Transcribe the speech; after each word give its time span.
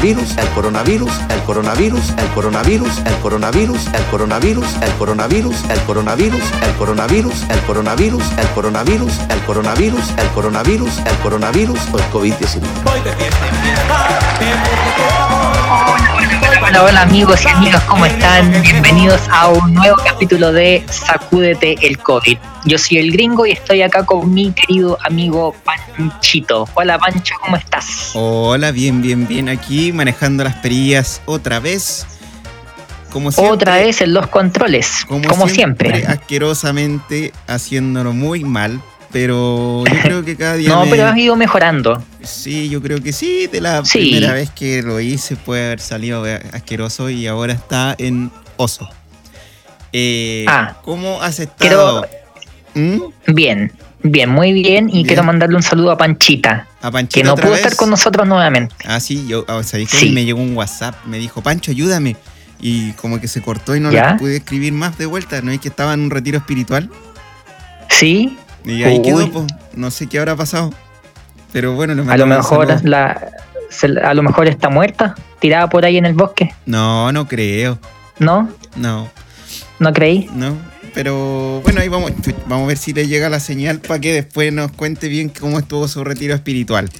Coronavirus, 0.00 0.36
el 0.38 0.48
coronavirus, 0.48 1.12
el 1.28 1.42
coronavirus, 1.42 2.08
el 2.16 2.28
coronavirus, 2.30 2.98
el 3.04 3.14
coronavirus, 3.20 3.86
el 3.92 4.04
coronavirus, 4.10 4.74
el 4.80 4.94
coronavirus, 4.96 5.64
el 5.68 5.80
coronavirus, 5.84 6.44
el 6.62 6.74
coronavirus, 6.74 7.42
el 7.50 7.66
coronavirus, 7.66 8.22
el 8.38 8.48
coronavirus, 8.56 9.18
el 9.28 9.40
coronavirus, 9.44 10.08
el 10.16 10.28
coronavirus, 10.30 10.98
el 11.04 11.16
coronavirus 11.18 11.80
o 11.92 11.98
el 11.98 12.04
COVID-19. 12.10 12.64
Hola, 16.70 16.84
hola 16.84 17.02
amigos 17.02 17.44
y 17.44 17.48
amigas, 17.48 17.82
¿cómo 17.82 18.06
están? 18.06 18.62
Bienvenidos 18.62 19.20
a 19.28 19.48
un 19.48 19.74
nuevo 19.74 19.96
capítulo 20.04 20.52
de 20.52 20.84
Sacúdete 20.88 21.74
el 21.84 21.98
COVID. 21.98 22.38
Yo 22.64 22.78
soy 22.78 22.98
el 22.98 23.10
gringo 23.10 23.44
y 23.44 23.50
estoy 23.50 23.82
acá 23.82 24.06
con 24.06 24.32
mi 24.32 24.52
querido 24.52 24.96
amigo 25.02 25.52
Panchito. 25.64 26.68
Hola 26.74 26.96
Pancho, 26.96 27.34
¿cómo 27.40 27.56
estás? 27.56 28.12
Hola, 28.14 28.70
bien, 28.70 29.02
bien, 29.02 29.26
bien. 29.26 29.48
Aquí 29.48 29.92
manejando 29.92 30.44
las 30.44 30.54
perillas 30.58 31.20
otra 31.26 31.58
vez. 31.58 32.06
Como 33.10 33.32
siempre, 33.32 33.52
Otra 33.52 33.74
vez 33.74 34.00
en 34.00 34.14
los 34.14 34.28
controles, 34.28 35.04
como, 35.08 35.48
siempre. 35.48 36.06
Asquerosamente 36.06 37.32
haciéndolo 37.48 38.12
muy 38.12 38.44
mal. 38.44 38.80
Pero 39.12 39.84
yo 39.86 39.94
creo 40.02 40.24
que 40.24 40.36
cada 40.36 40.54
día. 40.54 40.68
No, 40.68 40.84
me- 40.84 40.90
pero 40.90 41.06
has 41.06 41.16
ido 41.16 41.34
mejorando. 41.36 42.02
Sí, 42.22 42.68
yo 42.68 42.80
creo 42.80 43.02
que 43.02 43.12
sí. 43.12 43.46
De 43.48 43.60
la 43.60 43.84
Sí. 43.84 43.98
primera 44.12 44.32
vez 44.34 44.50
que 44.50 44.82
lo 44.82 45.00
hice 45.00 45.36
puede 45.36 45.66
haber 45.66 45.80
salido 45.80 46.24
asqueroso 46.52 47.10
y 47.10 47.26
ahora 47.26 47.52
está 47.52 47.94
en 47.98 48.30
oso. 48.56 48.88
Eh, 49.92 50.44
Ah. 50.48 50.76
¿Cómo 50.84 51.20
has 51.22 51.40
estado? 51.40 52.06
¿Mm? 52.74 53.00
Bien, 53.34 53.72
bien, 54.04 54.30
muy 54.30 54.52
bien. 54.52 54.88
Y 54.88 54.92
Bien. 54.92 55.06
quiero 55.06 55.24
mandarle 55.24 55.56
un 55.56 55.62
saludo 55.64 55.90
a 55.90 55.96
Panchita, 55.96 56.68
¿A 56.80 56.90
Panchito 56.92 57.14
que 57.14 57.24
no 57.24 57.34
pudo 57.34 57.50
vez? 57.50 57.60
estar 57.62 57.74
con 57.76 57.90
nosotros 57.90 58.28
nuevamente. 58.28 58.74
Ah, 58.86 59.00
sí, 59.00 59.26
yo, 59.26 59.44
o 59.48 59.62
sea, 59.64 59.80
que 59.80 59.86
Sí. 59.86 60.10
me 60.10 60.24
llegó 60.24 60.40
un 60.40 60.56
WhatsApp, 60.56 60.94
me 61.06 61.18
dijo, 61.18 61.42
Pancho, 61.42 61.72
ayúdame. 61.72 62.16
Y 62.60 62.92
como 62.92 63.20
que 63.20 63.26
se 63.26 63.40
cortó 63.42 63.74
y 63.74 63.80
no 63.80 63.90
le 63.90 64.00
pude 64.18 64.36
escribir 64.36 64.72
más 64.74 64.96
de 64.98 65.06
vuelta. 65.06 65.40
¿No 65.42 65.50
es 65.50 65.58
que 65.60 65.68
estaba 65.68 65.94
en 65.94 66.00
un 66.00 66.10
retiro 66.10 66.36
espiritual? 66.38 66.90
Sí, 67.88 68.36
Y 68.64 68.82
ahí 68.84 68.96
Uy. 68.98 69.02
quedó, 69.02 69.30
pues. 69.30 69.46
No 69.74 69.90
sé 69.90 70.06
qué 70.06 70.18
habrá 70.18 70.36
pasado. 70.36 70.72
Pero 71.52 71.74
bueno, 71.74 71.94
le 71.94 72.10
a 72.12 72.16
lo 72.16 72.26
mejor 72.26 72.66
saludo. 72.68 72.88
la, 72.88 73.30
se- 73.70 73.98
a 74.00 74.14
lo 74.14 74.22
mejor 74.22 74.46
está 74.46 74.68
muerta, 74.68 75.14
tirada 75.40 75.68
por 75.68 75.84
ahí 75.84 75.96
en 75.96 76.06
el 76.06 76.14
bosque. 76.14 76.54
No, 76.66 77.10
no 77.12 77.26
creo. 77.26 77.78
¿No? 78.18 78.48
No, 78.76 79.08
¿No 79.78 79.92
creí? 79.92 80.28
no. 80.34 80.56
Pero 80.92 81.60
bueno, 81.62 81.80
ahí 81.80 81.88
vamos, 81.88 82.12
vamos 82.46 82.64
a 82.64 82.68
ver 82.68 82.76
si 82.76 82.92
le 82.92 83.06
llega 83.06 83.28
la 83.28 83.38
señal 83.40 83.78
para 83.78 84.00
que 84.00 84.12
después 84.12 84.52
nos 84.52 84.72
cuente 84.72 85.06
bien 85.08 85.28
cómo 85.28 85.58
estuvo 85.58 85.86
su 85.88 86.02
retiro 86.02 86.34
espiritual. 86.34 86.90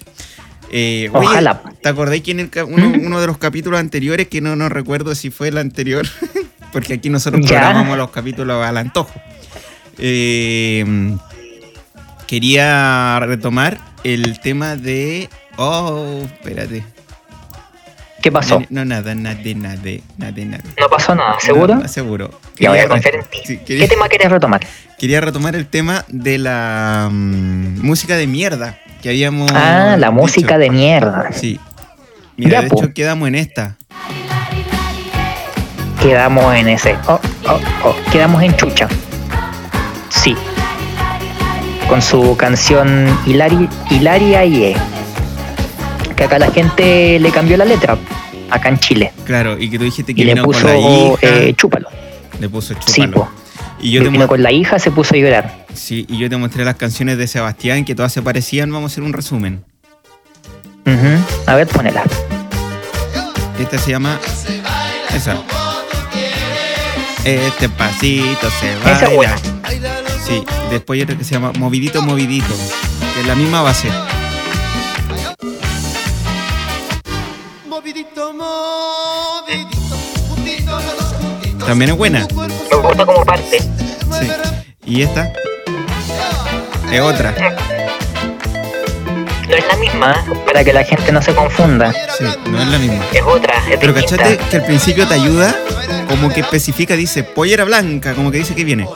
Eh, 0.70 1.10
oye, 1.12 1.26
Ojalá. 1.26 1.60
¿Te 1.82 1.88
acordáis 1.88 2.22
que 2.22 2.30
en 2.30 2.40
el 2.40 2.50
uno, 2.68 2.92
uno 3.04 3.20
de 3.20 3.26
los 3.26 3.38
capítulos 3.38 3.80
anteriores, 3.80 4.28
que 4.28 4.40
no, 4.40 4.54
no 4.54 4.68
recuerdo 4.68 5.14
si 5.16 5.30
fue 5.30 5.48
el 5.48 5.58
anterior, 5.58 6.06
porque 6.72 6.94
aquí 6.94 7.10
nosotros 7.10 7.44
Ya. 7.44 7.58
programamos 7.60 7.98
los 7.98 8.10
capítulos 8.10 8.64
al 8.64 8.76
antojo. 8.76 9.10
Eh, 9.98 11.16
quería 12.30 13.18
retomar 13.18 13.78
el 14.04 14.38
tema 14.38 14.76
de... 14.76 15.28
Oh, 15.56 16.22
espérate. 16.24 16.84
¿Qué 18.22 18.30
pasó? 18.30 18.62
No, 18.70 18.84
nada, 18.84 19.16
nada, 19.16 19.40
nada, 19.56 19.80
nada, 20.16 20.44
nada. 20.44 20.62
No 20.78 20.88
pasó 20.88 21.12
nada, 21.16 21.40
¿seguro? 21.40 21.88
Seguro. 21.88 22.30
Ya 22.60 22.70
voy 22.70 22.78
a 22.78 22.86
confiar 22.86 23.16
en 23.16 23.24
ti. 23.24 23.38
sí, 23.44 23.58
¿Qué 23.66 23.88
tema 23.88 24.06
quieres 24.08 24.30
retomar? 24.30 24.60
quería 24.96 25.20
retomar 25.20 25.56
el 25.56 25.66
tema 25.66 26.04
de 26.06 26.38
la 26.38 27.08
mm, 27.10 27.80
música 27.84 28.16
de 28.16 28.28
mierda 28.28 28.78
que 29.02 29.08
habíamos... 29.08 29.50
Ah, 29.52 29.96
la 29.98 30.10
dicho. 30.10 30.12
música 30.12 30.56
de 30.56 30.70
mierda. 30.70 31.32
Sí. 31.32 31.58
Mira, 32.36 32.58
Ya, 32.58 32.62
de 32.62 32.68
po. 32.68 32.78
hecho 32.80 32.94
quedamos 32.94 33.26
en 33.26 33.34
esta. 33.34 33.76
Quedamos 36.00 36.54
en 36.54 36.68
ese. 36.68 36.96
Oh, 37.08 37.18
oh, 37.48 37.60
oh. 37.82 37.96
Quedamos 38.12 38.40
en 38.44 38.54
Chucha. 38.56 38.86
Sí. 40.10 40.36
Con 41.90 42.00
su 42.00 42.36
canción 42.36 43.18
Hilari, 43.26 43.68
Hilaria 43.90 44.44
y 44.44 44.62
E. 44.64 44.76
Que 46.16 46.24
acá 46.24 46.38
la 46.38 46.50
gente 46.50 47.18
le 47.18 47.30
cambió 47.30 47.56
la 47.56 47.64
letra. 47.64 47.98
Acá 48.48 48.68
en 48.68 48.78
Chile. 48.78 49.12
Claro, 49.24 49.58
y 49.58 49.68
que 49.68 49.76
tú 49.78 49.84
dijiste 49.84 50.14
que 50.14 50.22
Y 50.22 50.24
le 50.24 50.34
vino 50.34 50.44
puso 50.44 50.62
con 50.62 50.70
la 50.72 50.78
hija. 50.78 51.16
eh, 51.22 51.54
Chúpalo. 51.56 51.88
le 52.38 52.48
puso 52.48 52.74
Sí, 52.86 53.02
chúpalo. 53.02 53.12
po. 53.12 53.28
y, 53.80 53.90
yo 53.92 54.02
te 54.04 54.08
Vino 54.08 54.26
con 54.28 54.40
la 54.42 54.52
hija, 54.52 54.78
se 54.78 54.90
puso 54.92 55.14
a 55.14 55.18
llorar. 55.18 55.66
sí, 55.74 56.06
y 56.08 56.18
yo 56.18 56.28
te 56.30 56.36
mostré 56.36 56.64
las 56.64 56.76
canciones 56.76 57.18
de 57.18 57.26
Sebastián 57.26 57.84
que 57.84 57.94
todas 57.96 58.12
se 58.12 58.22
parecían. 58.22 58.70
Vamos 58.72 58.90
a 58.90 58.94
hacer 58.94 59.02
un 59.04 59.12
resumen. 59.12 59.64
A 61.46 61.54
ver, 61.56 61.66
ponela. 61.68 62.02
Esta 63.58 63.78
se 63.78 63.90
llama. 63.90 64.18
Esa. 65.14 65.36
Este 67.24 67.68
pasito 67.68 68.48
se 68.60 68.76
va. 68.84 68.92
Esa 68.92 69.06
es 69.06 69.16
buena. 69.16 69.36
Sí, 70.30 70.44
después 70.70 70.96
hay 70.96 71.02
otra 71.02 71.18
que 71.18 71.24
se 71.24 71.34
llama 71.34 71.50
Movidito, 71.58 72.02
Movidito. 72.02 72.54
Que 73.14 73.22
es 73.22 73.26
la 73.26 73.34
misma 73.34 73.62
base. 73.62 73.88
También 81.66 81.90
es 81.90 81.96
buena. 81.96 82.28
Me 82.70 82.76
gusta 82.76 83.04
como 83.04 83.24
parte. 83.24 83.58
Sí. 83.60 84.30
Y 84.86 85.02
esta 85.02 85.32
es 86.92 87.00
otra. 87.00 87.34
No 89.48 89.56
es 89.56 89.66
la 89.66 89.76
misma, 89.78 90.24
para 90.46 90.62
que 90.62 90.72
la 90.72 90.84
gente 90.84 91.10
no 91.10 91.20
se 91.20 91.34
confunda. 91.34 91.92
Sí, 91.92 92.24
no 92.48 92.62
es 92.62 92.68
la 92.68 92.78
misma. 92.78 93.04
Es 93.12 93.22
otra, 93.22 93.54
es 93.68 93.78
Pero 93.80 93.92
distinta. 93.92 94.22
cachate 94.22 94.48
que 94.48 94.56
al 94.58 94.64
principio 94.64 95.08
te 95.08 95.14
ayuda, 95.14 95.56
como 96.08 96.28
que 96.32 96.40
especifica, 96.42 96.94
dice 96.94 97.24
pollera 97.24 97.64
blanca, 97.64 98.14
como 98.14 98.30
que 98.30 98.38
dice 98.38 98.54
que 98.54 98.62
viene. 98.62 98.88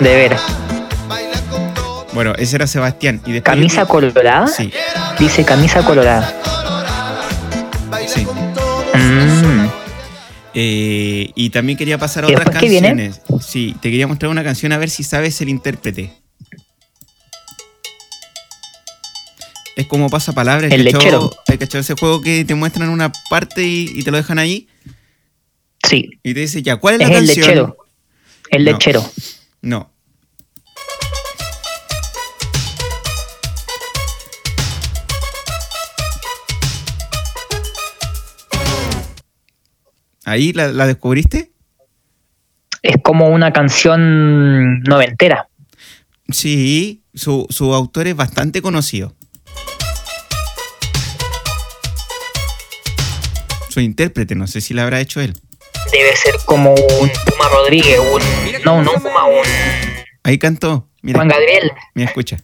De 0.00 0.14
ver. 0.14 0.36
Bueno, 2.12 2.34
ese 2.36 2.56
era 2.56 2.66
Sebastián. 2.66 3.20
Y 3.24 3.32
después 3.32 3.54
Camisa 3.56 3.86
colorada. 3.86 4.46
Sí, 4.48 4.70
Dice 5.18 5.44
camisa 5.44 5.84
colorada. 5.84 6.32
sí. 8.06 8.26
Mm. 8.94 9.66
Eh, 10.54 11.30
y 11.34 11.48
también 11.50 11.78
quería 11.78 11.96
pasar 11.98 12.24
a 12.26 12.30
¿Y 12.30 12.34
otras 12.34 12.50
canciones. 12.50 13.20
Sí, 13.40 13.74
te 13.80 13.90
quería 13.90 14.06
mostrar 14.06 14.30
una 14.30 14.44
canción 14.44 14.72
a 14.72 14.78
ver 14.78 14.90
si 14.90 15.02
sabes 15.02 15.40
el 15.40 15.48
intérprete. 15.48 16.12
Es 19.76 19.86
como 19.86 20.10
pasa 20.10 20.32
palabras. 20.32 20.70
El 20.70 20.84
lechero. 20.84 21.30
¿Has 21.48 21.56
cachado 21.56 21.80
ese 21.80 21.94
juego 21.94 22.20
que 22.20 22.44
te 22.44 22.54
muestran 22.54 22.90
una 22.90 23.10
parte 23.30 23.62
y, 23.62 23.90
y 23.94 24.02
te 24.02 24.10
lo 24.10 24.18
dejan 24.18 24.38
ahí? 24.38 24.68
Sí, 25.88 26.10
Y 26.22 26.34
te 26.34 26.40
dice, 26.40 26.62
ya, 26.62 26.76
¿cuál 26.76 26.96
es 26.96 27.00
es 27.00 27.08
la 27.08 27.18
el 27.18 27.26
canción? 27.26 27.46
lechero. 27.46 27.76
El 28.50 28.64
lechero. 28.66 29.00
No. 29.00 29.10
¿Ahí 40.24 40.52
la, 40.52 40.68
la 40.68 40.86
descubriste? 40.86 41.52
Es 42.82 42.96
como 43.02 43.28
una 43.28 43.52
canción 43.52 44.80
noventera. 44.80 45.48
Sí, 46.28 47.02
su, 47.14 47.46
su 47.50 47.74
autor 47.74 48.06
es 48.06 48.16
bastante 48.16 48.62
conocido. 48.62 49.14
Su 53.68 53.80
intérprete, 53.80 54.34
no 54.34 54.46
sé 54.46 54.60
si 54.60 54.74
la 54.74 54.82
habrá 54.84 55.00
hecho 55.00 55.20
él. 55.20 55.34
Debe 55.92 56.16
ser 56.16 56.34
como 56.44 56.70
un 56.72 57.10
Puma 57.26 57.48
Rodríguez, 57.52 57.98
un. 57.98 58.22
No, 58.64 58.82
no 58.82 58.92
un 58.92 59.02
Puma, 59.02 59.24
un 59.26 59.42
Ahí 60.24 60.38
cantó. 60.38 60.88
Mira, 61.02 61.18
Juan 61.18 61.28
Gabriel. 61.28 61.72
mira, 61.94 62.08
escucha. 62.08 62.38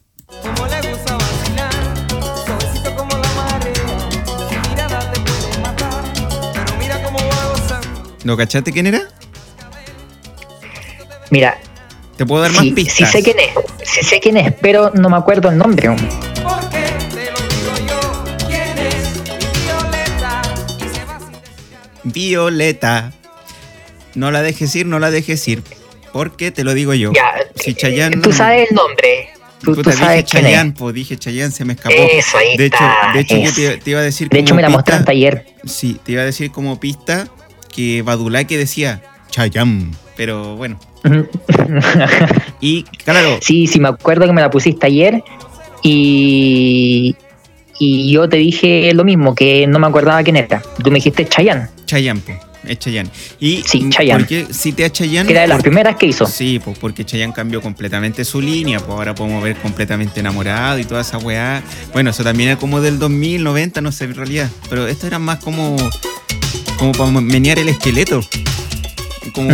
¿Lo 8.24 8.36
cachaste 8.36 8.72
quién 8.72 8.86
era? 8.86 9.02
Mira, 11.30 11.58
Te 12.16 12.26
puedo 12.26 12.42
dar 12.42 12.52
más 12.52 12.64
pistas. 12.74 12.94
sí 12.96 13.04
sé 13.06 13.22
quién 13.22 13.38
es, 13.38 13.88
sí 13.88 14.02
sé 14.04 14.20
quién 14.20 14.36
es, 14.36 14.52
pero 14.60 14.90
no 14.94 15.08
me 15.08 15.16
acuerdo 15.16 15.50
el 15.50 15.58
nombre. 15.58 15.88
Porque 16.42 16.78
No 24.19 24.31
la 24.31 24.43
dejes 24.43 24.75
ir, 24.76 24.87
no 24.87 24.99
la 24.99 25.11
dejes 25.11 25.47
ir. 25.49 25.62
Porque 26.12 26.50
te 26.50 26.65
lo 26.65 26.75
digo 26.75 26.94
yo. 26.94 27.12
Ya, 27.12 27.32
Si 27.55 27.70
eh, 27.70 27.75
Chayanne. 27.75 28.17
tú 28.19 28.32
sabes 28.32 28.69
el 28.70 28.75
nombre. 28.75 29.29
Tú, 29.61 29.75
Puta, 29.75 29.91
dije 29.91 30.03
sabes 30.05 30.25
quién 30.31 30.44
Chayanne, 30.44 30.75
dije 30.93 31.17
Chayanne, 31.17 31.50
se 31.50 31.65
me 31.65 31.73
escapó. 31.73 31.94
Eso, 31.97 32.38
ahí 32.38 32.56
de 32.56 32.67
hecho, 32.67 32.85
de 33.12 33.20
hecho 33.20 33.37
yo 33.38 33.53
te, 33.53 33.76
te 33.79 33.91
iba 33.91 34.00
a 34.00 34.05
decir. 34.05 34.29
De 34.29 34.38
hecho, 34.38 34.55
me 34.55 34.62
la 34.62 34.69
pista- 34.69 34.79
mostraste 34.79 35.11
ayer. 35.11 35.47
Sí, 35.65 35.99
te 36.05 36.12
iba 36.12 36.23
a 36.23 36.25
decir 36.25 36.50
como 36.53 36.79
pista 36.79 37.26
que 37.75 38.03
Badulaque 38.03 38.56
decía 38.56 39.03
Chayanne. 39.31 39.91
Pero 40.17 40.56
bueno. 40.56 40.79
Y 42.61 42.82
claro, 43.05 43.38
sí, 43.41 43.67
sí, 43.67 43.79
me 43.81 43.88
acuerdo 43.88 44.26
que 44.26 44.32
me 44.32 44.41
la 44.41 44.50
pusiste 44.50 44.87
ayer 44.87 45.23
y, 45.82 47.17
y 47.79 48.12
yo 48.12 48.29
te 48.29 48.37
dije 48.37 48.93
lo 48.94 49.05
mismo, 49.05 49.35
que 49.35 49.67
no 49.67 49.79
me 49.79 49.87
acordaba 49.87 50.23
quién 50.23 50.37
era. 50.37 50.61
Tú 50.82 50.91
me 50.91 50.97
dijiste 50.97 51.26
Chayanne, 51.26 51.69
Chayanne, 51.87 52.20
es 52.69 52.79
Chayanne. 52.79 53.11
Y 53.41 53.62
Sí, 53.67 53.88
Chayanne. 53.91 54.20
¿por 54.20 54.29
qué 54.29 54.47
cité 54.53 54.85
a 54.85 54.91
Chayanne? 54.91 55.26
que 55.26 55.32
era 55.32 55.43
de 55.43 55.49
las 55.49 55.62
primeras 55.62 55.97
que 55.97 56.06
hizo. 56.06 56.26
Sí, 56.26 56.61
pues 56.62 56.79
porque 56.79 57.05
Chayanne 57.05 57.32
cambió 57.32 57.61
completamente 57.61 58.25
su 58.25 58.41
línea, 58.41 58.79
pues 58.79 58.91
ahora 58.91 59.15
podemos 59.15 59.43
ver 59.43 59.56
completamente 59.56 60.20
enamorado 60.20 60.79
y 60.79 60.85
toda 60.85 61.00
esa 61.00 61.19
weá. 61.19 61.62
Bueno, 61.93 62.11
eso 62.11 62.23
también 62.25 62.50
era 62.50 62.59
como 62.59 62.81
del 62.81 62.99
2000, 62.99 63.43
90, 63.43 63.81
no 63.81 63.93
sé 63.93 64.05
en 64.05 64.15
realidad. 64.15 64.50
Pero 64.69 64.87
esto 64.87 65.06
era 65.06 65.19
más 65.19 65.38
como, 65.38 65.76
como 66.79 66.93
para 66.93 67.11
menear 67.11 67.59
el 67.59 67.69
esqueleto. 67.69 68.20
Como... 69.32 69.50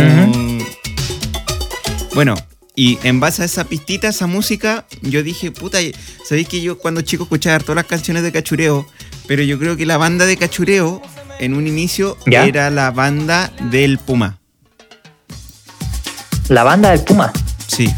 Bueno, 2.13 2.35
y 2.75 2.97
en 3.03 3.19
base 3.19 3.41
a 3.41 3.45
esa 3.45 3.63
pistita, 3.65 4.09
esa 4.09 4.27
música, 4.27 4.85
yo 5.01 5.23
dije, 5.23 5.51
puta, 5.51 5.79
¿sabéis 6.27 6.47
que 6.47 6.61
yo 6.61 6.77
cuando 6.77 7.01
chico 7.01 7.23
escuchaba 7.23 7.59
todas 7.59 7.75
las 7.75 7.85
canciones 7.85 8.23
de 8.23 8.31
cachureo? 8.31 8.85
Pero 9.27 9.43
yo 9.43 9.57
creo 9.57 9.75
que 9.77 9.85
la 9.85 9.97
banda 9.97 10.25
de 10.25 10.37
cachureo, 10.37 11.01
en 11.39 11.53
un 11.53 11.67
inicio, 11.67 12.17
¿Ya? 12.25 12.45
era 12.45 12.69
la 12.69 12.91
banda 12.91 13.51
del 13.71 13.97
Puma. 13.97 14.39
La 16.49 16.63
banda 16.63 16.91
del 16.91 17.01
Puma. 17.01 17.31
Sí. 17.67 17.91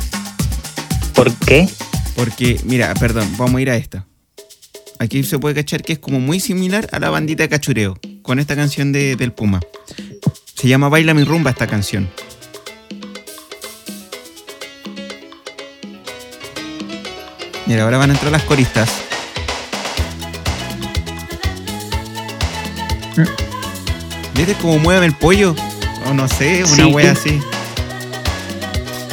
¿Por 1.13 1.33
qué? 1.33 1.67
Porque, 2.15 2.59
mira, 2.63 2.93
perdón, 2.95 3.27
vamos 3.37 3.55
a 3.55 3.61
ir 3.61 3.69
a 3.69 3.75
esta. 3.75 4.05
Aquí 4.99 5.23
se 5.23 5.37
puede 5.37 5.55
cachar 5.55 5.83
que 5.83 5.93
es 5.93 5.99
como 5.99 6.19
muy 6.19 6.39
similar 6.39 6.87
a 6.91 6.99
la 6.99 7.09
bandita 7.09 7.43
de 7.43 7.49
cachureo, 7.49 7.99
con 8.23 8.39
esta 8.39 8.55
canción 8.55 8.91
de, 8.91 9.15
del 9.15 9.31
Puma. 9.31 9.59
Se 10.55 10.67
llama 10.67 10.89
Baila 10.89 11.13
mi 11.13 11.23
rumba 11.23 11.51
esta 11.51 11.67
canción. 11.67 12.09
Mira, 17.67 17.83
ahora 17.83 17.97
van 17.97 18.11
a 18.11 18.13
entrar 18.13 18.31
las 18.31 18.43
coristas. 18.43 19.06
¿Viste 24.35 24.53
cómo 24.61 24.77
mueven 24.79 25.03
el 25.03 25.13
pollo? 25.13 25.55
O 26.09 26.13
no 26.13 26.27
sé, 26.27 26.63
una 26.63 26.75
Sí. 26.75 26.91
wea 26.93 27.11
así. 27.11 27.39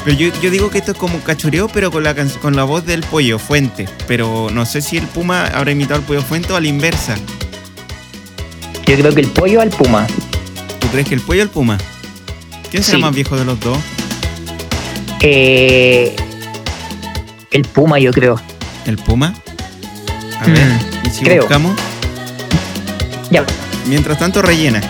Pero 0.04 0.16
yo, 0.18 0.28
yo 0.42 0.50
digo 0.50 0.70
que 0.70 0.78
esto 0.78 0.92
es 0.92 0.98
como 0.98 1.18
cachureo, 1.20 1.68
pero 1.68 1.90
con 1.90 2.04
la, 2.04 2.14
con 2.42 2.54
la 2.56 2.64
voz 2.64 2.84
del 2.84 3.02
pollo 3.02 3.38
Fuente. 3.38 3.88
Pero 4.06 4.48
no 4.52 4.66
sé 4.66 4.82
si 4.82 4.98
el 4.98 5.06
Puma 5.06 5.46
habrá 5.46 5.70
imitado 5.70 6.00
al 6.00 6.06
pollo 6.06 6.20
Fuente 6.22 6.52
o 6.52 6.56
a 6.56 6.60
la 6.60 6.68
inversa. 6.68 7.16
Yo 8.86 8.96
creo 8.96 9.14
que 9.14 9.20
el 9.22 9.28
pollo 9.28 9.62
al 9.62 9.70
Puma. 9.70 10.06
¿Tú 10.78 10.88
crees 10.88 11.08
que 11.08 11.14
el 11.14 11.22
pollo 11.22 11.40
o 11.40 11.44
el 11.44 11.48
Puma? 11.48 11.78
¿Quién 12.70 12.82
será 12.82 12.98
Sí. 12.98 13.02
más 13.02 13.14
viejo 13.14 13.34
de 13.36 13.44
los 13.46 13.58
dos? 13.60 13.78
Eh, 15.20 16.14
el 17.50 17.62
Puma, 17.62 17.98
yo 17.98 18.10
creo. 18.12 18.38
¿El 18.84 18.98
Puma? 18.98 19.32
A 20.38 20.44
ver, 20.46 20.58
Mm, 20.58 21.06
¿y 21.06 21.10
si 21.10 21.24
creo. 21.24 21.42
buscamos? 21.44 21.74
Ya. 23.30 23.46
Mientras 23.86 24.18
tanto, 24.18 24.42
rellena. 24.42 24.80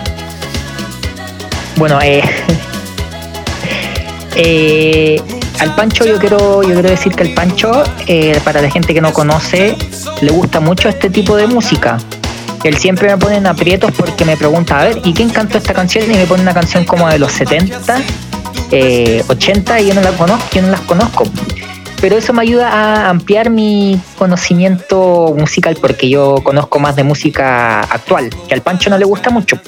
Bueno, 1.77 1.99
eh, 2.01 2.23
eh, 4.35 5.21
al 5.59 5.75
Pancho 5.75 6.05
yo 6.05 6.19
quiero, 6.19 6.63
yo 6.63 6.73
quiero 6.73 6.89
decir 6.89 7.13
que 7.13 7.23
el 7.23 7.33
Pancho, 7.33 7.83
eh, 8.07 8.39
para 8.43 8.61
la 8.61 8.69
gente 8.69 8.93
que 8.93 9.01
no 9.01 9.13
conoce, 9.13 9.77
le 10.21 10.31
gusta 10.31 10.59
mucho 10.59 10.89
este 10.89 11.09
tipo 11.09 11.35
de 11.35 11.47
música. 11.47 11.97
Él 12.63 12.77
siempre 12.77 13.09
me 13.09 13.17
pone 13.17 13.37
en 13.37 13.47
aprietos 13.47 13.91
porque 13.95 14.25
me 14.25 14.37
pregunta, 14.37 14.79
a 14.79 14.83
ver, 14.85 15.01
¿y 15.03 15.13
quién 15.13 15.29
cantó 15.29 15.57
esta 15.57 15.73
canción? 15.73 16.11
Y 16.11 16.15
me 16.15 16.25
pone 16.25 16.41
una 16.41 16.53
canción 16.53 16.83
como 16.83 17.07
de 17.07 17.19
los 17.19 17.31
70, 17.31 18.01
eh, 18.71 19.23
80 19.27 19.81
y 19.81 19.87
yo 19.87 19.93
no 19.93 20.01
la 20.01 20.11
conozco, 20.11 20.47
yo 20.51 20.61
no 20.63 20.69
las 20.69 20.81
conozco. 20.81 21.25
Pero 22.05 22.17
eso 22.19 22.33
me 22.33 22.43
ayuda 22.43 22.69
a 22.69 23.09
ampliar 23.09 23.49
mi 23.49 23.99
conocimiento 24.15 25.33
musical 25.35 25.75
porque 25.81 26.07
yo 26.07 26.35
conozco 26.43 26.77
más 26.77 26.95
de 26.95 27.03
música 27.03 27.79
actual, 27.79 28.29
que 28.47 28.53
al 28.53 28.61
Pancho 28.61 28.91
no 28.91 28.99
le 28.99 29.05
gusta 29.05 29.31
mucho. 29.31 29.59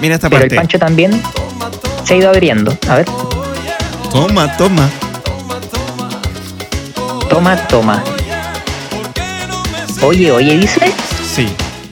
Mira 0.00 0.14
esta 0.14 0.30
Pero 0.30 0.44
el. 0.44 0.54
Pancho 0.54 0.78
también 0.78 1.12
se 2.04 2.14
ha 2.14 2.16
ido 2.16 2.30
abriendo. 2.30 2.74
A 2.88 2.94
ver, 2.96 3.06
Toma, 4.10 4.56
toma. 4.56 4.88
toma, 7.28 7.68
toma. 7.68 8.02
Oye, 10.02 10.32
oye, 10.32 10.56
dice. 10.56 10.90
Sí, 11.22 11.46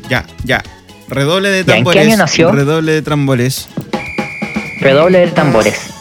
ya, 0.08 0.25
ya. 0.44 0.62
Redoble 1.06 1.50
de 1.50 1.64
¿Ya 1.66 1.76
en 1.76 1.84
qué 1.84 1.84
tambores. 1.84 2.06
año 2.06 2.16
nació? 2.16 2.50
Redoble 2.50 2.92
de 2.92 3.02
tambores. 3.02 3.69
Redoble 4.80 5.19
de 5.19 5.26
tambores. 5.32 5.97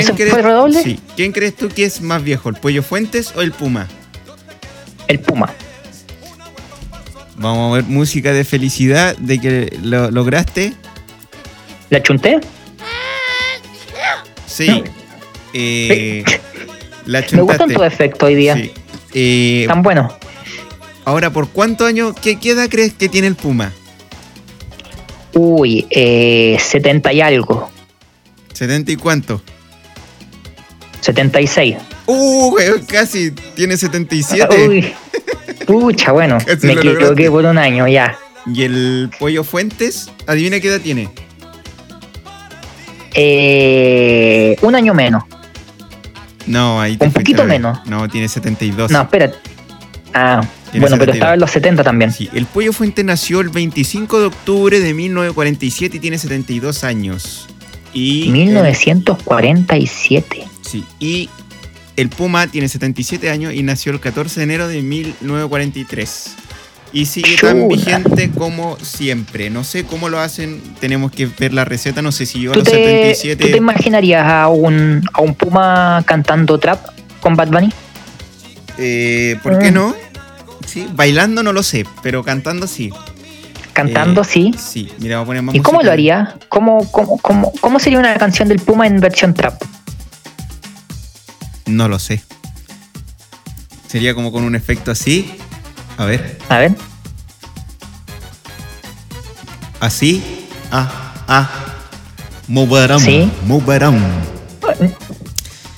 ¿Eso 0.00 0.16
fue 0.16 0.42
redoble? 0.42 0.82
Sí. 0.82 1.00
¿Quién 1.16 1.32
crees 1.32 1.56
tú 1.56 1.68
que 1.68 1.84
es 1.84 2.00
más 2.00 2.22
viejo, 2.22 2.48
el 2.48 2.56
pollo 2.56 2.82
Fuentes 2.82 3.32
o 3.36 3.42
el 3.42 3.52
Puma? 3.52 3.88
El 5.08 5.20
Puma. 5.20 5.52
Vamos 7.36 7.72
a 7.72 7.76
ver 7.76 7.84
música 7.84 8.32
de 8.32 8.44
felicidad, 8.44 9.16
de 9.16 9.40
que 9.40 9.78
lo 9.82 10.10
lograste. 10.10 10.72
¿La 11.90 12.02
chunté? 12.02 12.40
Sí. 14.46 14.82
Eh, 15.52 16.24
la 17.06 17.24
Me 17.32 17.42
gustan 17.42 17.72
tus 17.72 17.84
efectos 17.84 18.26
hoy 18.28 18.34
día. 18.34 18.56
Sí. 18.56 18.72
Eh, 19.14 19.64
Tan 19.68 19.82
buenos. 19.82 20.12
ahora, 21.04 21.30
¿por 21.30 21.48
cuántos 21.48 21.86
años, 21.86 22.14
qué, 22.20 22.38
qué 22.38 22.50
edad 22.50 22.68
crees 22.68 22.94
que 22.94 23.08
tiene 23.08 23.26
el 23.28 23.36
Puma? 23.36 23.72
Uy, 25.34 25.86
eh, 25.90 26.56
70 26.60 27.12
y 27.12 27.20
algo. 27.20 27.70
¿70 28.54 28.90
y 28.90 28.96
cuánto? 28.96 29.42
76. 31.04 31.76
Uh, 32.06 32.56
casi 32.88 33.30
tiene 33.30 33.76
77. 33.76 34.68
Uy. 34.68 34.92
Pucha, 35.66 36.10
bueno, 36.12 36.38
me 36.62 36.72
equivoqué 36.72 37.30
por 37.30 37.44
un 37.44 37.58
año 37.58 37.86
ya. 37.86 38.16
Y 38.46 38.62
el 38.62 39.10
pollo 39.18 39.44
Fuentes, 39.44 40.10
adivina 40.26 40.60
qué 40.60 40.68
edad 40.68 40.80
tiene. 40.80 41.10
Eh, 43.14 44.56
un 44.62 44.74
año 44.74 44.94
menos. 44.94 45.24
No, 46.46 46.80
ahí 46.80 46.96
te 46.96 47.04
Un 47.06 47.12
poquito 47.12 47.44
menos. 47.44 47.78
No, 47.86 48.08
tiene 48.08 48.28
72. 48.28 48.90
No, 48.90 49.02
espérate. 49.02 49.36
Ah, 50.12 50.40
Tiene 50.70 50.86
bueno, 50.86 50.98
pero 50.98 51.12
72. 51.12 51.14
estaba 51.16 51.34
en 51.34 51.40
los 51.40 51.50
70 51.50 51.82
también. 51.84 52.12
Sí, 52.12 52.30
el 52.34 52.46
Pollo 52.46 52.72
Fuente 52.72 53.04
nació 53.04 53.40
el 53.40 53.48
25 53.50 54.20
de 54.20 54.26
octubre 54.26 54.80
de 54.80 54.94
1947 54.94 55.96
y 55.96 56.00
tiene 56.00 56.18
72 56.18 56.84
años. 56.84 57.48
Y 57.92 58.28
1947. 58.30 60.44
Sí, 60.74 60.84
y 60.98 61.28
el 61.96 62.08
Puma 62.08 62.46
tiene 62.48 62.68
77 62.68 63.30
años 63.30 63.54
y 63.54 63.62
nació 63.62 63.92
el 63.92 64.00
14 64.00 64.40
de 64.40 64.44
enero 64.44 64.66
de 64.68 64.82
1943. 64.82 66.34
Y 66.92 67.06
sigue 67.06 67.36
tan 67.40 67.66
vigente 67.66 68.30
como 68.30 68.76
siempre. 68.80 69.50
No 69.50 69.64
sé 69.64 69.84
cómo 69.84 70.08
lo 70.08 70.20
hacen, 70.20 70.60
tenemos 70.80 71.10
que 71.10 71.26
ver 71.26 71.52
la 71.52 71.64
receta, 71.64 72.02
no 72.02 72.12
sé 72.12 72.24
si 72.24 72.40
yo 72.40 72.52
a 72.52 72.54
¿Tú 72.54 72.60
los 72.60 72.68
te, 72.68 72.74
77... 72.74 73.44
¿Tú 73.44 73.50
te 73.50 73.56
imaginarías 73.56 74.24
a 74.24 74.48
un, 74.48 75.02
a 75.12 75.20
un 75.20 75.34
Puma 75.34 76.02
cantando 76.06 76.58
trap 76.58 76.80
con 77.20 77.34
Bad 77.34 77.48
Bunny? 77.48 77.72
Eh, 78.78 79.38
¿Por 79.42 79.58
qué 79.58 79.70
Mm. 79.70 79.74
no? 79.74 79.94
Sí, 80.66 80.86
bailando 80.94 81.42
no 81.42 81.52
lo 81.52 81.62
sé, 81.62 81.84
pero 82.02 82.22
cantando 82.24 82.66
sí. 82.66 82.90
Cantando, 83.72 84.22
Eh, 84.22 84.24
sí. 84.28 84.54
Sí, 84.56 84.88
mira, 84.98 85.16
vamos 85.16 85.26
a 85.26 85.28
poner 85.28 85.42
más 85.42 85.54
¿Y 85.56 85.60
cómo 85.60 85.82
lo 85.82 85.90
haría? 85.90 86.36
¿Cómo, 86.48 86.88
cómo, 86.92 87.18
cómo, 87.18 87.52
cómo 87.60 87.78
sería 87.80 87.98
una 87.98 88.14
canción 88.18 88.48
del 88.48 88.60
Puma 88.60 88.86
en 88.86 89.00
versión 89.00 89.34
trap? 89.34 89.60
No 91.66 91.88
lo 91.88 91.98
sé. 91.98 92.22
Sería 93.88 94.14
como 94.14 94.32
con 94.32 94.44
un 94.44 94.54
efecto 94.54 94.90
así. 94.90 95.34
A 95.96 96.04
ver. 96.04 96.38
A 96.48 96.58
ver. 96.58 96.74
Así. 99.80 100.22
Ah, 100.70 101.14
ah. 101.28 101.50
Moverán. 102.48 103.00
Sí. 103.00 103.30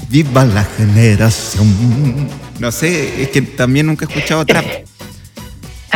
Viva 0.09 0.45
la 0.45 0.64
generación. 0.64 2.28
No 2.59 2.73
sé, 2.73 3.23
es 3.23 3.28
que 3.31 3.43
también 3.43 3.87
nunca 3.87 4.07
he 4.07 4.09
escuchado 4.09 4.45
trap. 4.45 4.64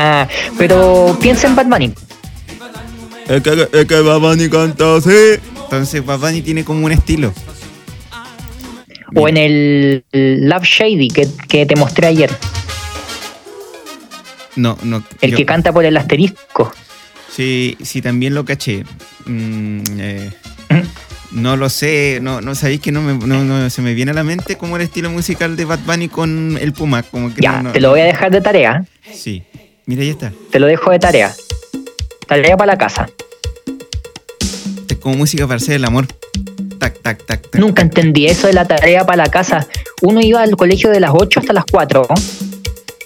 Ah, 0.02 0.26
pero 0.56 1.18
piensa 1.20 1.46
en 1.46 1.56
Bad 1.56 1.66
Bunny. 1.66 1.92
Es 3.28 3.42
que, 3.42 3.68
es 3.70 3.84
que 3.86 4.00
Bad 4.00 4.20
Bunny 4.20 4.48
canta 4.48 4.96
así. 4.96 5.38
Entonces 5.64 6.06
Bad 6.06 6.20
Bunny 6.20 6.40
tiene 6.40 6.64
como 6.64 6.86
un 6.86 6.92
estilo. 6.92 7.34
O 9.14 9.28
en 9.28 9.36
el 9.36 10.04
Love 10.12 10.64
Shady 10.64 11.08
que, 11.08 11.26
que 11.48 11.66
te 11.66 11.74
mostré 11.76 12.06
ayer, 12.08 12.30
No, 14.56 14.76
no. 14.82 15.02
el 15.20 15.30
yo- 15.32 15.36
que 15.36 15.46
canta 15.46 15.72
por 15.72 15.84
el 15.84 15.96
asterisco. 15.96 16.72
Sí, 17.30 17.76
sí, 17.82 18.02
también 18.02 18.34
lo 18.34 18.44
caché. 18.44 18.84
Mm, 19.26 19.80
eh, 19.98 20.30
no 21.32 21.56
lo 21.56 21.68
sé, 21.70 22.18
no, 22.20 22.40
no 22.40 22.54
sabéis 22.54 22.80
que 22.80 22.92
no, 22.92 23.00
me, 23.02 23.14
no, 23.26 23.44
no 23.44 23.70
se 23.70 23.82
me 23.82 23.94
viene 23.94 24.10
a 24.10 24.14
la 24.14 24.24
mente 24.24 24.56
como 24.56 24.76
el 24.76 24.82
estilo 24.82 25.10
musical 25.10 25.56
de 25.56 25.64
Bad 25.64 25.80
Bunny 25.86 26.08
con 26.08 26.58
el 26.60 26.72
Puma. 26.72 27.02
Como 27.02 27.32
que 27.34 27.40
Ya, 27.40 27.62
no- 27.62 27.72
te 27.72 27.80
lo 27.80 27.90
voy 27.90 28.00
a 28.00 28.04
dejar 28.04 28.30
de 28.30 28.40
tarea. 28.40 28.84
Sí, 29.12 29.42
mira, 29.86 30.02
ahí 30.02 30.10
está. 30.10 30.32
Te 30.50 30.58
lo 30.58 30.66
dejo 30.66 30.90
de 30.90 30.98
tarea. 30.98 31.32
Tarea 32.26 32.56
para 32.56 32.72
la 32.72 32.78
casa. 32.78 33.08
Es 34.88 34.96
como 34.98 35.16
música 35.16 35.46
para 35.46 35.56
hacer 35.56 35.76
el 35.76 35.84
amor. 35.84 36.06
Tac, 36.80 36.98
tac, 37.02 37.24
tac, 37.26 37.42
tac. 37.50 37.54
Nunca 37.60 37.82
entendí 37.82 38.26
eso 38.26 38.46
de 38.46 38.54
la 38.54 38.64
tarea 38.66 39.04
para 39.04 39.24
la 39.24 39.30
casa. 39.30 39.66
Uno 40.02 40.20
iba 40.20 40.42
al 40.42 40.56
colegio 40.56 40.90
de 40.90 40.98
las 40.98 41.10
8 41.14 41.40
hasta 41.40 41.52
las 41.52 41.64
4 41.70 42.08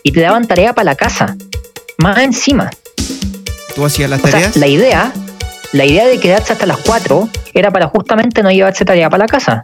y 0.04 0.12
te 0.12 0.20
daban 0.20 0.46
tarea 0.46 0.72
para 0.72 0.84
la 0.84 0.94
casa. 0.94 1.36
Más 1.98 2.18
encima. 2.18 2.70
¿Tú 3.74 3.84
hacías 3.84 4.08
las 4.08 4.20
O 4.20 4.22
sea, 4.22 4.30
tareas? 4.32 4.56
la 4.56 4.68
idea, 4.68 5.12
la 5.72 5.84
idea 5.84 6.06
de 6.06 6.20
quedarse 6.20 6.52
hasta 6.52 6.66
las 6.66 6.76
4 6.78 7.28
era 7.52 7.72
para 7.72 7.88
justamente 7.88 8.42
no 8.44 8.50
llevarse 8.52 8.84
tarea 8.84 9.10
para 9.10 9.24
la 9.24 9.28
casa. 9.28 9.60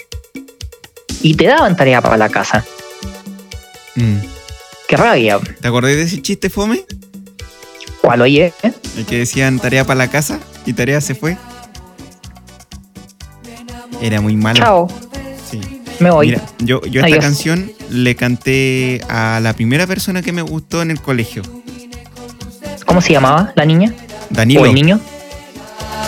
Y 1.22 1.34
te 1.34 1.46
daban 1.46 1.76
tarea 1.76 2.02
para 2.02 2.16
la 2.16 2.28
casa. 2.28 2.64
Mm. 3.94 4.16
Qué 4.88 4.96
rabia. 4.96 5.38
¿Te 5.60 5.68
acordás 5.68 5.92
de 5.94 6.02
ese 6.02 6.20
chiste 6.20 6.50
fome? 6.50 6.84
¿Cuál 8.00 8.22
oye? 8.22 8.52
El 8.96 9.06
que 9.06 9.18
decían 9.18 9.60
tarea 9.60 9.84
para 9.84 9.98
la 9.98 10.08
casa 10.08 10.40
y 10.66 10.72
tarea 10.72 11.00
se 11.00 11.14
fue. 11.14 11.36
Era 14.00 14.20
muy 14.20 14.36
malo. 14.36 14.58
Chao, 14.58 14.88
Sí. 15.50 15.60
me 15.98 16.10
voy. 16.10 16.28
Mira, 16.28 16.42
yo, 16.58 16.80
yo 16.82 17.00
esta 17.00 17.06
Adiós. 17.12 17.24
canción 17.24 17.70
le 17.90 18.14
canté 18.16 19.02
a 19.08 19.40
la 19.42 19.52
primera 19.52 19.86
persona 19.86 20.22
que 20.22 20.32
me 20.32 20.42
gustó 20.42 20.82
en 20.82 20.90
el 20.90 21.00
colegio. 21.00 21.42
¿Cómo 22.86 23.00
se 23.00 23.12
llamaba 23.12 23.52
la 23.56 23.64
niña? 23.64 23.92
Danilo. 24.30 24.62
¿O 24.62 24.66
el 24.66 24.74
niño? 24.74 25.00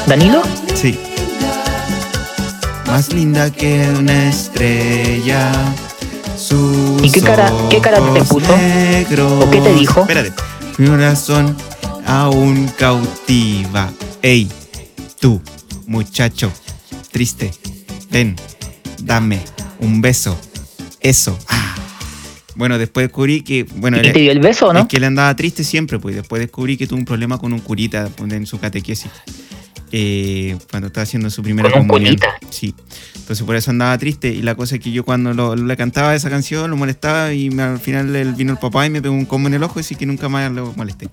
¿Danilo? 0.07 0.43
Sí. 0.75 0.99
Más 2.87 3.13
linda 3.13 3.51
que 3.51 3.87
una 3.99 4.29
estrella. 4.29 5.53
Sus 6.37 7.03
¿Y 7.03 7.11
qué 7.11 7.21
cara- 7.21 7.53
qué 7.71 7.79
cara 7.81 7.99
te 8.13 8.23
puso? 8.23 8.57
negros. 8.57 9.45
¿O 9.45 9.51
qué 9.51 9.61
te 9.61 9.75
dijo? 9.75 10.01
Espérate. 10.01 10.33
Mi 10.79 10.89
corazón 10.89 11.57
aún 12.07 12.71
cautiva. 12.77 13.91
Ey, 14.23 14.49
tú, 15.21 15.41
muchacho, 15.87 16.51
triste. 17.13 17.53
Ven, 18.13 18.37
dame 19.03 19.41
un 19.81 20.01
beso. 20.03 20.39
Eso. 21.01 21.39
Ah. 21.49 21.75
Bueno, 22.55 22.79
después 22.79 23.07
descubrí 23.07 23.43
que. 23.43 23.65
Bueno, 23.77 23.99
¿Y 23.99 24.03
te 24.03 24.13
dio 24.13 24.31
el 24.33 24.41
beso 24.41 24.69
o 24.69 24.73
no? 24.73 24.81
es 24.81 24.87
que 24.87 24.99
él 24.99 25.05
andaba 25.05 25.35
triste 25.35 25.65
siempre, 25.65 25.99
pues. 25.99 26.15
Después 26.15 26.41
descubrí 26.41 26.77
que 26.77 26.87
tuvo 26.87 26.99
un 26.99 27.05
problema 27.05 27.39
con 27.39 27.53
un 27.53 27.61
curita 27.61 28.09
pues, 28.17 28.31
en 28.33 28.47
su 28.47 28.59
catequesis. 28.61 29.11
eh, 29.95 30.57
cuando 30.71 30.87
estaba 30.89 31.03
haciendo 31.03 31.29
su 31.31 31.43
primera 31.43 31.71
¿Con 31.71 31.83
un 31.83 31.89
comunión. 31.89 32.15
curita? 32.17 32.35
Sí. 32.51 32.75
Entonces 33.17 33.45
por 33.45 33.57
eso 33.57 33.71
andaba 33.71 33.97
triste. 33.99 34.29
Y 34.29 34.43
la 34.43 34.55
cosa 34.55 34.77
es 34.77 34.81
que 34.81 34.91
yo 34.93 35.05
cuando 35.05 35.33
lo- 35.35 35.55
le 35.57 35.77
cantaba 35.77 36.15
esa 36.15 36.29
canción 36.31 36.71
lo 36.71 36.77
molestaba 36.77 37.33
y 37.33 37.51
me- 37.51 37.63
al 37.63 37.79
final 37.79 38.15
él 38.17 38.33
vino 38.35 38.53
el 38.53 38.59
papá 38.59 38.87
y 38.87 38.91
me 38.91 39.01
pegó 39.03 39.15
un 39.15 39.25
combo 39.27 39.49
en 39.49 39.55
el 39.55 39.63
ojo, 39.63 39.81
así 39.81 39.95
que 39.95 40.07
nunca 40.07 40.29
más 40.29 40.51
lo 40.53 40.73
molesté. 40.77 41.09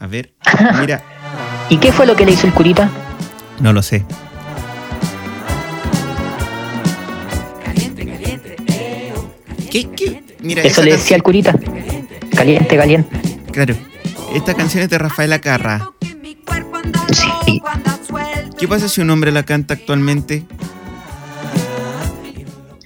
A 0.00 0.06
ver, 0.06 0.32
mira, 0.80 1.02
¿Y 1.70 1.78
qué 1.78 1.92
fue 1.92 2.04
lo 2.06 2.14
que 2.16 2.26
le 2.26 2.32
hizo 2.32 2.46
el 2.46 2.52
curita? 2.52 2.90
no 3.60 3.72
lo 3.72 3.82
sé. 3.82 4.04
¿Qué? 9.74 9.88
¿Qué? 9.90 10.22
Mira, 10.40 10.62
Eso 10.62 10.84
le 10.84 10.92
decía 10.92 11.16
el 11.16 11.24
curita. 11.24 11.52
Caliente, 12.36 12.76
caliente. 12.76 13.08
Claro. 13.50 13.74
Esta 14.32 14.54
canción 14.54 14.84
es 14.84 14.88
de 14.88 14.98
Rafaela 14.98 15.40
Carra. 15.40 15.90
Sí. 17.12 17.60
¿Qué 18.56 18.68
pasa 18.68 18.88
si 18.88 19.00
un 19.00 19.10
hombre 19.10 19.32
la 19.32 19.42
canta 19.42 19.74
actualmente? 19.74 20.44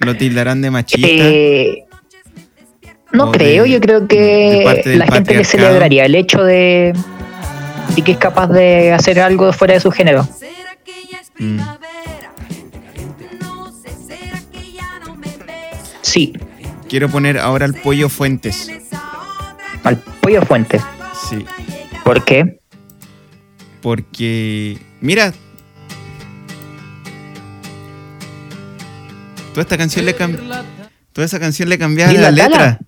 ¿Lo 0.00 0.16
tildarán 0.16 0.62
de 0.62 0.70
machista? 0.70 1.06
Eh, 1.10 1.84
no 3.12 3.32
creo, 3.32 3.64
de- 3.64 3.70
yo 3.70 3.80
creo 3.80 4.08
que 4.08 4.64
la 4.96 5.06
gente 5.08 5.34
le 5.34 5.44
celebraría 5.44 6.06
el 6.06 6.14
hecho 6.14 6.42
de, 6.42 6.94
de 7.96 8.02
que 8.02 8.12
es 8.12 8.18
capaz 8.18 8.46
de 8.46 8.92
hacer 8.92 9.20
algo 9.20 9.52
fuera 9.52 9.74
de 9.74 9.80
su 9.80 9.90
género. 9.90 10.26
Mm. 11.38 11.60
Sí, 16.00 16.32
Quiero 16.88 17.10
poner 17.10 17.38
ahora 17.38 17.66
al 17.66 17.74
pollo 17.74 18.08
Fuentes. 18.08 18.70
al 19.84 19.98
pollo 19.98 20.42
fuente. 20.42 20.80
Sí. 21.28 21.44
¿Por 22.02 22.24
qué? 22.24 22.60
Porque. 23.82 24.78
Mira. 25.00 25.32
Toda 29.52 29.62
esta 29.62 29.76
canción 29.76 30.06
le 30.06 30.14
Toda 30.14 31.24
esa 31.24 31.38
canción 31.38 31.68
le 31.68 31.78
cambiaba 31.78 32.12
la 32.12 32.30
letra. 32.30 32.78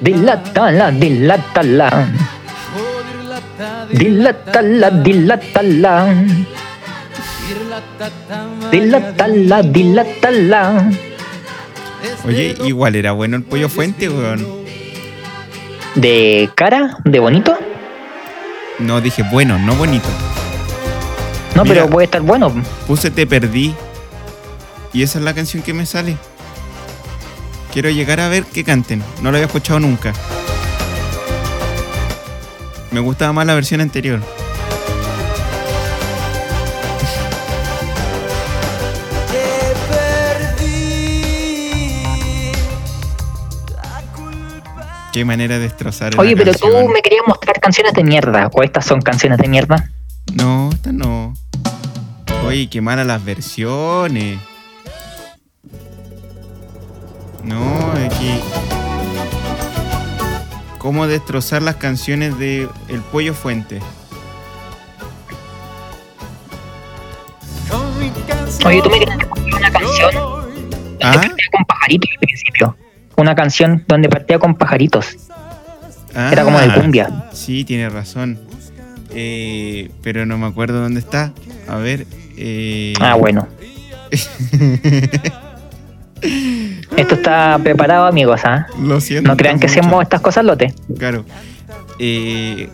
Dilátala, 0.00 0.90
dilátala. 0.92 2.08
Dilátala, 3.92 4.90
dilátala. 4.90 6.24
Dilátala, 8.70 9.62
dilátala. 9.62 10.90
Oye, 12.24 12.56
igual 12.64 12.96
era 12.96 13.12
bueno 13.12 13.36
el 13.36 13.42
pollo 13.42 13.68
fuente, 13.68 14.08
weón. 14.08 14.46
¿De 15.94 16.50
cara? 16.54 16.96
¿De 17.04 17.18
bonito? 17.18 17.56
No, 18.78 19.00
dije 19.00 19.24
bueno, 19.30 19.58
no 19.58 19.74
bonito. 19.74 20.08
No, 21.54 21.64
Mira. 21.64 21.74
pero 21.74 21.90
puede 21.90 22.04
estar 22.04 22.20
bueno. 22.22 22.52
Puse 22.86 23.10
Te 23.10 23.26
Perdí. 23.26 23.74
Y 24.92 25.02
esa 25.02 25.18
es 25.18 25.24
la 25.24 25.34
canción 25.34 25.62
que 25.62 25.74
me 25.74 25.86
sale. 25.86 26.16
Quiero 27.72 27.90
llegar 27.90 28.20
a 28.20 28.28
ver 28.28 28.44
que 28.44 28.64
canten. 28.64 29.02
No 29.22 29.30
lo 29.30 29.36
había 29.36 29.46
escuchado 29.46 29.78
nunca. 29.80 30.12
Me 32.90 33.00
gustaba 33.00 33.32
más 33.32 33.46
la 33.46 33.54
versión 33.54 33.80
anterior. 33.80 34.20
Qué 45.12 45.24
manera 45.24 45.56
de 45.56 45.62
destrozar 45.62 46.18
Oye, 46.18 46.36
pero 46.36 46.52
tú 46.54 46.68
me 46.92 47.02
querías 47.02 47.24
mostrar 47.26 47.58
canciones 47.60 47.94
de 47.94 48.04
mierda. 48.04 48.48
¿O 48.52 48.62
estas 48.62 48.86
son 48.86 49.00
canciones 49.00 49.38
de 49.38 49.48
mierda? 49.48 49.90
No, 50.34 50.70
esta 50.72 50.92
no. 50.92 51.34
Oye, 52.46 52.68
qué 52.68 52.80
malas 52.80 53.06
las 53.06 53.24
versiones. 53.24 54.38
No, 57.42 57.92
que. 58.18 58.40
¿Cómo 60.78 61.06
destrozar 61.06 61.62
las 61.62 61.76
canciones 61.76 62.38
de 62.38 62.68
El 62.88 63.00
Pollo 63.00 63.34
Fuente? 63.34 63.80
Oye, 68.64 68.82
tú 68.82 68.90
me 68.90 68.98
querías 68.98 69.18
mostrar 69.28 69.54
una 69.54 69.70
canción 69.70 70.10
¿Ah? 71.02 71.28
con 71.52 71.64
pajaritos 71.64 72.10
al 72.12 72.18
principio. 72.18 72.76
Una 73.20 73.34
canción 73.34 73.84
donde 73.86 74.08
partía 74.08 74.38
con 74.38 74.54
pajaritos. 74.54 75.16
Era 76.14 76.42
como 76.42 76.58
de 76.58 76.66
Ah, 76.66 76.74
cumbia. 76.74 77.24
Sí, 77.32 77.64
tiene 77.64 77.88
razón. 77.90 78.38
Eh, 79.10 79.90
pero 80.02 80.24
no 80.24 80.38
me 80.38 80.46
acuerdo 80.46 80.80
dónde 80.80 81.00
está. 81.00 81.32
A 81.68 81.76
ver. 81.76 82.06
eh, 82.38 82.94
Ah, 83.00 83.16
bueno. 83.16 83.46
Esto 86.96 87.14
está 87.14 87.58
preparado, 87.62 88.06
amigos, 88.06 88.40
¿ah? 88.44 88.66
Lo 88.80 89.00
siento. 89.00 89.30
No 89.30 89.36
crean 89.36 89.58
que 89.58 89.66
mucho. 89.66 89.80
hacemos 89.80 90.02
estas 90.02 90.20
cosas 90.20 90.44
lote. 90.44 90.74
Claro. 90.98 91.24
Eh, 91.98 92.68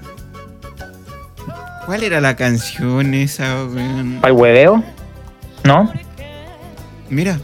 ¿Cuál 1.87 2.03
era 2.03 2.21
la 2.21 2.35
canción 2.37 3.15
esa, 3.15 3.62
el 4.25 4.33
hueveo? 4.33 4.83
¿No? 5.65 5.93
Mira, 7.11 7.38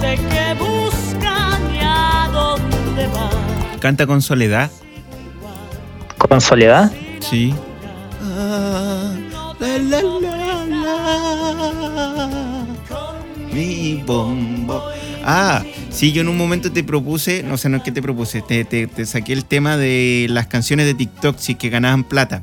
sé 0.00 0.16
qué 0.30 0.54
busca 0.58 1.58
ni 1.70 1.78
a 1.82 2.28
dónde 2.32 3.06
va. 3.08 3.30
canta 3.80 4.06
con 4.06 4.22
soledad. 4.22 4.70
¿Con 6.18 6.40
soledad? 6.40 6.90
Sí. 7.20 7.54
Ah, 8.22 9.12
la, 9.60 9.78
la, 9.78 10.02
la, 10.20 10.64
la. 10.66 12.66
Mi 13.52 14.00
bombo. 14.06 14.82
Ah, 15.24 15.62
sí, 15.90 16.12
yo 16.12 16.22
en 16.22 16.28
un 16.28 16.36
momento 16.36 16.70
te 16.72 16.84
propuse, 16.84 17.42
no 17.42 17.58
sé, 17.58 17.68
no 17.68 17.78
es 17.78 17.82
que 17.82 17.90
te 17.92 18.00
propuse, 18.00 18.42
te, 18.42 18.64
te- 18.64 18.86
te 18.86 19.04
saqué 19.06 19.32
el 19.32 19.44
tema 19.44 19.76
de 19.76 20.26
las 20.30 20.46
canciones 20.46 20.86
de 20.86 20.94
TikTok 20.94 21.36
si 21.38 21.56
que 21.56 21.68
ganaban 21.68 22.04
plata. 22.04 22.42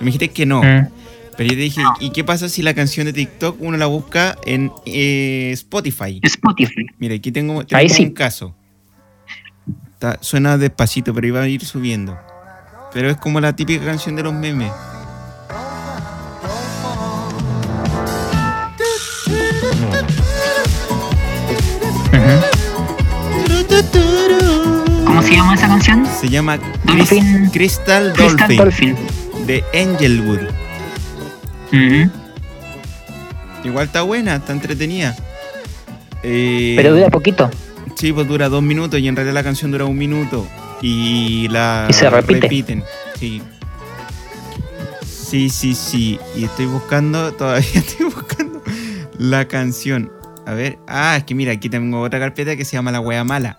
Me 0.00 0.06
dijiste 0.06 0.30
que 0.30 0.46
no. 0.46 0.62
Mm. 0.62 0.88
Pero 1.36 1.50
yo 1.50 1.56
dije, 1.56 1.82
¿y 2.00 2.10
qué 2.10 2.24
pasa 2.24 2.48
si 2.48 2.62
la 2.62 2.72
canción 2.74 3.04
de 3.06 3.12
TikTok 3.12 3.56
uno 3.60 3.76
la 3.76 3.86
busca 3.86 4.36
en 4.46 4.72
eh, 4.86 5.50
Spotify? 5.52 6.20
Spotify. 6.22 6.86
Mira, 6.98 7.14
aquí 7.14 7.30
tengo, 7.30 7.60
Ahí 7.72 7.86
tengo 7.88 7.94
sí. 7.94 8.02
un 8.04 8.12
caso. 8.12 8.54
Está- 9.92 10.18
suena 10.22 10.56
despacito, 10.56 11.12
pero 11.14 11.26
iba 11.26 11.42
a 11.42 11.48
ir 11.48 11.64
subiendo. 11.64 12.18
Pero 12.92 13.10
es 13.10 13.16
como 13.18 13.40
la 13.40 13.54
típica 13.54 13.84
canción 13.84 14.16
de 14.16 14.22
los 14.22 14.32
memes. 14.32 14.72
¿Cómo 25.04 25.22
se 25.22 25.32
llama 25.34 25.54
esa 25.54 25.68
canción? 25.68 26.06
Se 26.20 26.28
llama 26.28 26.58
Dolphin. 26.84 27.48
Crystal 27.52 28.12
Crystal 28.12 28.12
Dolphin, 28.48 28.56
Dolphin. 28.56 28.96
de 29.46 29.64
Angelwood. 29.74 30.40
Igual 33.64 33.86
está 33.86 34.02
buena, 34.02 34.36
está 34.36 34.52
entretenida. 34.52 35.16
Eh, 36.22 36.74
Pero 36.76 36.94
dura 36.94 37.08
poquito. 37.10 37.50
Sí, 37.96 38.12
pues 38.12 38.28
dura 38.28 38.48
dos 38.48 38.62
minutos 38.62 39.00
y 39.00 39.08
en 39.08 39.16
realidad 39.16 39.34
la 39.34 39.42
canción 39.44 39.70
dura 39.70 39.84
un 39.84 39.96
minuto. 39.98 40.46
Y 40.82 41.48
la 41.48 41.86
Y 41.88 41.92
se 41.92 42.08
repite. 42.10 42.40
repiten. 42.40 42.84
Sí. 43.18 43.42
Sí, 45.04 45.48
sí, 45.50 45.74
sí. 45.74 46.18
Y 46.36 46.44
estoy 46.44 46.66
buscando, 46.66 47.32
todavía 47.38 47.66
estoy 47.74 48.06
buscando 48.06 48.62
la 49.18 49.48
canción. 49.48 50.12
A 50.46 50.52
ver. 50.54 50.78
Ah, 50.86 51.16
es 51.16 51.24
que 51.24 51.34
mira, 51.34 51.52
aquí 51.52 51.68
tengo 51.68 52.00
otra 52.02 52.20
carpeta 52.20 52.54
que 52.56 52.64
se 52.64 52.76
llama 52.76 52.92
La 52.92 53.00
Wea 53.00 53.24
Mala. 53.24 53.58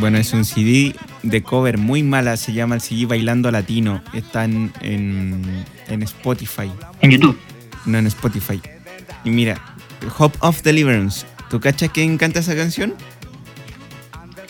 Bueno, 0.00 0.18
es 0.18 0.32
un 0.32 0.44
CD 0.44 0.94
de 1.22 1.42
cover 1.42 1.76
muy 1.78 2.02
mala. 2.02 2.36
Se 2.36 2.52
llama 2.52 2.76
el 2.76 2.80
CD 2.80 3.06
Bailando 3.06 3.50
Latino. 3.50 4.02
Está 4.14 4.44
en, 4.44 4.72
en, 4.80 5.64
en 5.88 6.02
Spotify. 6.02 6.70
En 7.00 7.10
YouTube. 7.10 7.38
No 7.84 7.98
en 7.98 8.06
Spotify. 8.06 8.60
Y 9.24 9.30
mira, 9.30 9.60
Hope 10.18 10.38
of 10.40 10.62
Deliverance. 10.62 11.26
¿Tú 11.50 11.58
cachas 11.60 11.90
quién 11.92 12.16
canta 12.18 12.40
esa 12.40 12.54
canción? 12.54 12.94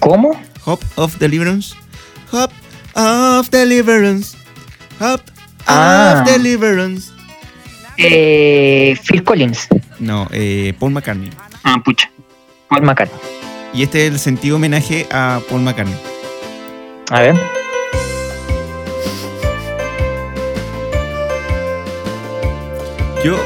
¿Cómo? 0.01 0.39
Hope 0.65 0.85
of 0.97 1.19
Deliverance. 1.19 1.75
Hope 2.31 2.53
of 2.95 3.49
Deliverance. 3.51 4.37
Hope 5.01 5.23
Ah. 5.67 6.23
of 6.25 6.31
Deliverance. 6.31 7.11
Eh, 7.97 8.97
Phil 9.05 9.23
Collins. 9.25 9.69
No, 9.99 10.29
eh, 10.31 10.75
Paul 10.79 10.93
McCartney. 10.93 11.31
Ah, 11.65 11.81
pucha. 11.85 12.11
Paul 12.69 12.83
McCartney. 12.83 13.19
Y 13.79 13.85
este 13.85 14.09
es 14.09 14.13
el 14.13 14.19
sentido 14.19 14.57
homenaje 14.57 15.07
a 15.13 15.41
Paul 15.49 15.63
McCartney. 15.63 15.95
A 17.11 17.21
ver. 17.21 17.37
Yo, 23.25 23.39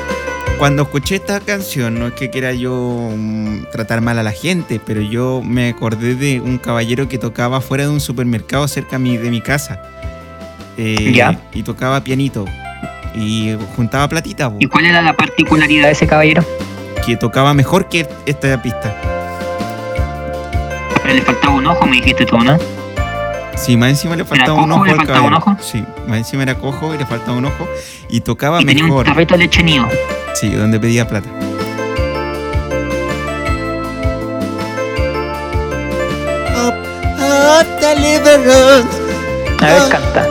cuando 0.56 0.84
escuché 0.84 1.16
esta 1.16 1.38
canción, 1.40 1.98
no 1.98 2.06
es 2.06 2.14
que 2.14 2.30
quiera 2.30 2.54
yo 2.54 3.10
mm, 3.14 3.64
tratar 3.72 4.00
mal 4.00 4.18
a 4.18 4.22
la 4.22 4.32
gente, 4.32 4.80
pero 4.82 5.02
yo 5.02 5.42
me 5.44 5.68
acordé 5.68 6.14
de 6.14 6.40
un 6.40 6.56
caballero 6.56 7.10
que 7.10 7.18
tocaba 7.18 7.60
fuera 7.60 7.84
de 7.84 7.90
un 7.90 8.00
supermercado 8.00 8.66
cerca 8.68 8.98
de 8.98 9.30
mi 9.30 9.42
casa. 9.42 9.82
Eh, 10.78 11.12
Ya. 11.12 11.38
Y 11.52 11.62
tocaba 11.62 12.02
pianito. 12.02 12.46
Y 13.14 13.54
juntaba 13.76 14.08
platita, 14.08 14.50
¿Y 14.58 14.64
cuál 14.64 14.86
era 14.86 15.02
la 15.02 15.12
particularidad 15.12 15.88
de 15.88 15.92
ese 15.92 16.06
caballero? 16.06 16.42
que 17.04 17.16
tocaba 17.16 17.52
mejor 17.52 17.90
que 17.90 18.08
esta 18.24 18.62
pista. 18.62 19.11
Pero 21.02 21.14
le 21.14 21.22
faltaba 21.22 21.54
un 21.54 21.66
ojo, 21.66 21.86
me 21.86 21.96
dijiste 21.96 22.24
tú, 22.26 22.38
¿no? 22.38 22.58
Sí, 23.56 23.76
más 23.76 23.90
encima 23.90 24.16
le 24.16 24.24
faltaba 24.24 24.54
un 24.54 24.70
cojo? 24.70 24.74
ojo 24.76 24.84
¿Le 24.86 24.90
al 24.92 24.96
faltaba 24.98 25.20
un 25.26 25.34
ojo? 25.34 25.56
Sí, 25.60 25.84
más 26.08 26.18
encima 26.18 26.42
era 26.42 26.54
cojo 26.56 26.94
y 26.94 26.98
le 26.98 27.06
faltaba 27.06 27.36
un 27.36 27.44
ojo. 27.44 27.68
Y 28.08 28.20
tocaba 28.20 28.60
Y 28.60 28.64
tenía 28.66 28.84
un 28.84 28.90
mejor. 28.90 29.06
tarrito 29.06 29.34
de 29.34 29.38
leche 29.44 29.62
nido. 29.62 29.86
Sí, 30.34 30.50
donde 30.50 30.80
pedía 30.80 31.06
plata. 31.06 31.28
A 39.60 39.66
ver, 39.66 39.88
canta. 39.88 40.22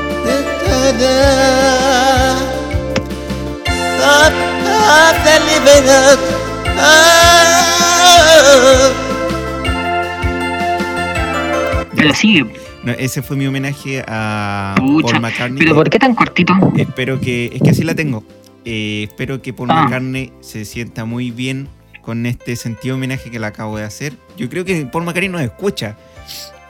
Pero 12.01 12.13
sigue. 12.15 12.45
No, 12.83 12.91
ese 12.93 13.21
fue 13.21 13.37
mi 13.37 13.45
homenaje 13.47 14.03
a 14.07 14.75
Pucha. 14.77 15.11
Paul 15.11 15.21
McCartney. 15.21 15.59
¿Pero 15.59 15.75
por 15.75 15.89
qué 15.89 15.99
tan 15.99 16.15
cortito? 16.15 16.53
Espero 16.77 17.19
que. 17.19 17.51
Es 17.53 17.61
que 17.61 17.69
así 17.69 17.83
la 17.83 17.95
tengo. 17.95 18.23
Eh, 18.65 19.07
espero 19.09 19.41
que 19.41 19.53
Paul 19.53 19.69
Ah. 19.71 19.83
McCartney 19.83 20.31
se 20.41 20.65
sienta 20.65 21.05
muy 21.05 21.31
bien 21.31 21.67
con 22.01 22.25
este 22.25 22.55
sentido 22.55 22.95
homenaje 22.95 23.29
que 23.31 23.39
le 23.39 23.45
acabo 23.45 23.77
de 23.77 23.83
hacer. 23.83 24.13
Yo 24.37 24.49
creo 24.49 24.65
que 24.65 24.85
Paul 24.85 25.03
McCartney 25.05 25.29
nos 25.29 25.41
escucha. 25.41 25.97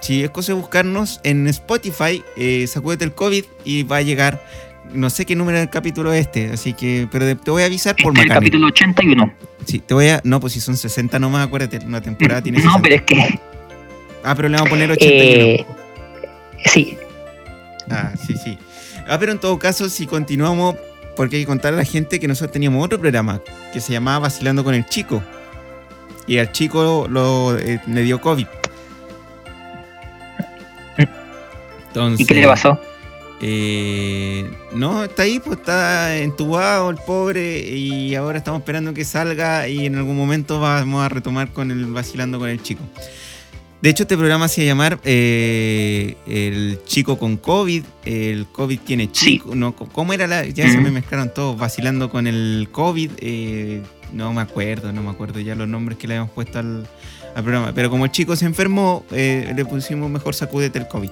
Si 0.02 0.24
es 0.24 0.30
cosa 0.32 0.54
de 0.54 0.60
buscarnos 0.60 1.20
en 1.24 1.48
Spotify, 1.48 2.24
eh, 2.36 2.66
sacúdete 2.68 3.06
el 3.06 3.14
COVID 3.14 3.44
y 3.66 3.84
va 3.84 3.98
a 3.98 4.02
llegar. 4.02 4.44
No 4.94 5.10
sé 5.10 5.26
qué 5.26 5.36
número 5.36 5.60
del 5.60 5.70
capítulo 5.70 6.12
es 6.12 6.22
este, 6.26 6.50
así 6.52 6.74
que. 6.74 7.08
Pero 7.12 7.38
te 7.38 7.52
voy 7.52 7.64
a 7.64 7.68
avisar 7.68 7.96
por 7.96 8.12
Este 8.14 8.22
es 8.22 8.24
el 8.24 8.30
McCartney. 8.30 8.50
capítulo 8.52 8.68
81. 8.68 9.34
Sí, 9.66 9.80
te 9.80 9.94
voy 9.94 10.08
a. 10.10 10.20
No, 10.24 10.40
pues 10.40 10.54
si 10.54 10.60
son 10.60 10.76
60 10.76 11.20
nomás, 11.20 11.46
acuérdate, 11.48 11.80
una 11.86 12.02
temporada 12.02 12.42
tiene 12.44 12.58
60. 12.58 12.78
No, 12.78 12.82
pero 12.84 12.96
es 12.96 13.02
que. 13.04 13.40
Ah, 14.24 14.36
pero 14.36 14.50
le 14.50 14.56
vamos 14.56 14.68
a 14.68 14.70
poner 14.70 14.92
81. 14.92 15.44
Eh, 15.44 15.66
sí, 16.66 16.98
Ah, 17.90 18.14
sí, 18.26 18.36
sí. 18.42 18.58
Ah, 19.08 19.18
pero 19.20 19.32
en 19.32 19.40
todo 19.40 19.58
caso, 19.60 19.90
si 19.90 20.08
continuamos, 20.08 20.76
porque 21.16 21.36
hay 21.38 21.42
que 21.44 21.48
contar 21.48 21.74
a 21.74 21.78
la 21.78 21.84
gente 21.84 22.20
que 22.20 22.28
nosotros 22.28 22.52
teníamos 22.54 22.84
otro 22.86 23.00
programa 23.00 23.42
que 23.74 23.82
se 23.82 23.92
llamaba 23.94 24.20
Vacilando 24.20 24.64
con 24.64 24.74
el 24.74 24.86
Chico. 24.86 25.22
Y 26.28 26.38
al 26.38 26.52
chico 26.52 27.08
lo, 27.10 27.58
eh, 27.58 27.82
le 27.88 28.04
dio 28.04 28.22
COVID. 28.22 28.48
Entonces, 31.88 32.22
¿y 32.22 32.26
qué 32.26 32.36
le 32.36 32.48
pasó? 32.48 32.80
eh, 33.42 34.50
no, 34.72 35.04
está 35.04 35.24
ahí, 35.24 35.40
pues 35.40 35.60
está 35.60 36.16
entubado 36.18 36.90
el 36.90 36.98
pobre 36.98 37.58
y 37.60 38.16
ahora 38.16 38.38
estamos 38.38 38.60
esperando 38.60 38.94
que 38.94 39.04
salga 39.04 39.68
y 39.68 39.88
en 39.88 39.96
algún 39.96 40.16
momento 40.16 40.60
vamos 40.60 41.04
a 41.04 41.10
retomar 41.10 41.50
con 41.52 41.72
el 41.72 41.86
Vacilando 41.88 42.40
con 42.40 42.50
el 42.50 42.62
Chico. 42.62 42.84
De 43.82 43.90
hecho, 43.90 44.04
este 44.04 44.16
programa 44.16 44.48
se 44.48 44.62
iba 44.62 44.70
a 44.70 44.74
llamar 44.74 45.00
eh, 45.04 46.16
El 46.28 46.80
Chico 46.86 47.18
con 47.18 47.38
COVID. 47.38 47.84
El 48.06 48.46
COVID 48.52 48.80
tiene 48.82 49.06
Sí. 49.12 49.40
chico. 49.40 49.56
No, 49.56 49.74
¿Cómo 49.76 50.14
era 50.14 50.28
la.? 50.28 50.46
Ya 50.46 50.70
se 50.70 50.78
me 50.78 50.92
mezclaron 50.92 51.34
todos 51.34 51.58
vacilando 51.58 52.10
con 52.10 52.28
el 52.28 52.70
COVID. 52.72 53.12
eh, 53.18 53.82
no 54.14 54.34
me 54.34 54.42
acuerdo, 54.42 54.92
no 54.92 55.02
me 55.02 55.10
acuerdo 55.10 55.40
ya 55.40 55.56
los 55.56 55.68
nombres 55.70 55.98
que 55.98 56.06
le 56.08 56.16
habíamos 56.16 56.32
puesto 56.34 56.60
al, 56.60 56.86
al 57.34 57.44
programa. 57.44 57.72
Pero 57.74 57.90
como 57.90 58.06
el 58.06 58.12
chico 58.12 58.36
se 58.36 58.46
enfermó, 58.46 59.06
eh, 59.12 59.52
le 59.56 59.66
pusimos 59.66 60.10
mejor 60.12 60.36
sacúdete 60.36 60.78
el 60.80 60.88
COVID. 60.88 61.10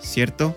¿Cierto? 0.00 0.56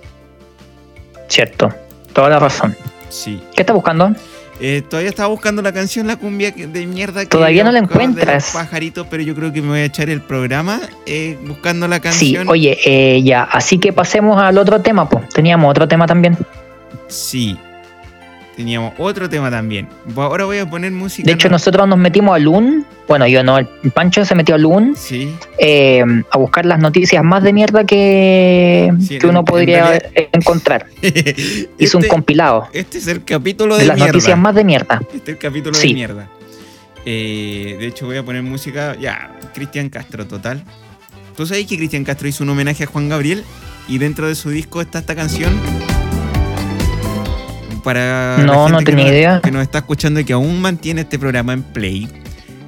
Cierto, 1.28 1.70
toda 2.14 2.30
la 2.30 2.40
razón. 2.40 2.76
Sí. 3.10 3.42
¿Qué 3.56 3.62
estás 3.62 3.74
buscando? 3.76 4.16
Eh, 4.60 4.84
todavía 4.88 5.10
estaba 5.10 5.30
buscando 5.30 5.62
la 5.62 5.72
canción 5.74 6.06
La 6.06 6.18
Cumbia 6.18 6.52
de 6.52 6.86
mierda. 6.86 7.22
Que 7.22 7.28
Todavía 7.28 7.64
no 7.64 7.72
la 7.72 7.80
encuentras. 7.80 8.52
pajaritos, 8.54 9.08
pero 9.10 9.24
yo 9.24 9.34
creo 9.34 9.52
que 9.52 9.62
me 9.62 9.70
voy 9.70 9.80
a 9.80 9.86
echar 9.86 10.10
el 10.10 10.22
programa 10.22 10.80
eh, 11.08 11.38
buscando 11.48 11.88
la 11.88 11.96
Sí, 11.96 12.02
canción. 12.02 12.50
oye, 12.50 12.78
eh, 12.86 13.24
ya, 13.24 13.44
así 13.44 13.80
que 13.80 13.92
pasemos 13.94 14.40
al 14.40 14.58
otro 14.58 14.82
tema, 14.82 15.10
pues. 15.10 15.28
Teníamos 15.30 15.70
otro 15.72 15.88
tema 15.88 16.06
también. 16.06 16.38
Sí. 17.08 17.58
Teníamos 18.62 18.94
otro 19.00 19.28
tema 19.28 19.50
también. 19.50 19.88
Bo- 20.14 20.22
Ahora 20.22 20.46
voy 20.46 20.60
a 20.60 20.70
poner 20.70 20.92
música. 20.92 21.26
De 21.26 21.34
hecho, 21.34 21.48
no- 21.50 21.54
nosotros 21.54 21.88
nos 21.88 21.98
metimos 21.98 22.36
al 22.36 22.48
UN, 22.48 22.84
bueno, 23.08 23.26
yo 23.28 23.44
no, 23.44 23.58
el 23.58 23.66
Pancho 23.92 24.24
se 24.24 24.36
metió 24.36 24.54
al 24.54 24.64
UN 24.64 24.94
Sí. 24.96 25.34
eh, 25.58 26.04
a 26.30 26.38
buscar 26.38 26.68
las 26.68 26.78
noticias 26.78 27.24
más 27.24 27.42
de 27.42 27.54
mierda 27.54 27.84
que, 27.86 28.94
Sí, 29.02 29.18
que 29.18 29.26
en- 29.26 29.30
uno 29.32 29.40
en 29.40 29.46
podría 29.46 30.00
encontrar. 30.32 30.86
Hizo 31.80 31.98
un 31.98 32.04
Este- 32.04 32.08
compilado 32.08 32.68
Este 32.72 33.00
es 33.00 33.08
el 33.08 33.24
capítulo 33.24 33.76
de 33.78 33.82
de, 33.82 33.88
las 33.88 33.96
mierda. 33.98 34.14
noticias 34.14 34.38
más 34.38 34.54
de 34.54 34.64
mierda. 34.64 35.02
Este 35.12 35.18
es 35.18 35.28
el 35.30 35.38
capítulo 35.40 35.74
Sí. 35.74 35.88
de 35.88 35.94
mierda. 35.96 36.28
Eh, 37.04 37.78
de 37.80 37.88
hecho, 37.88 38.06
voy 38.06 38.18
a 38.18 38.24
poner 38.24 38.44
música. 38.44 38.96
Ya, 39.02 39.32
Cristian 39.56 39.90
Castro, 39.90 40.28
total. 40.28 40.64
¿Tú 41.36 41.48
sabes 41.48 41.66
que 41.66 41.78
Cristian 41.78 42.04
Castro 42.04 42.28
hizo 42.28 42.44
un 42.44 42.52
homenaje 42.52 42.84
a 42.84 42.88
Juan 42.88 43.10
Gabriel? 43.10 43.44
Y 43.88 43.98
dentro 43.98 44.28
de 44.28 44.36
su 44.36 44.52
disco 44.52 44.82
está 44.82 45.00
esta 45.00 45.16
canción. 45.16 45.52
Para 47.84 48.38
la 48.38 48.44
No, 48.44 48.54
gente 48.66 48.72
no 48.72 48.78
que 48.80 48.86
tenía 48.86 49.04
nos- 49.06 49.14
idea. 49.14 49.42
Que 49.42 49.52
nos 49.52 49.62
está 49.64 49.80
escuchando 49.80 50.20
y 50.20 50.26
que 50.26 50.34
aún 50.34 50.62
mantiene 50.62 51.02
este 51.02 51.18
programa 51.18 51.54
en 51.54 51.64
play. 51.64 52.08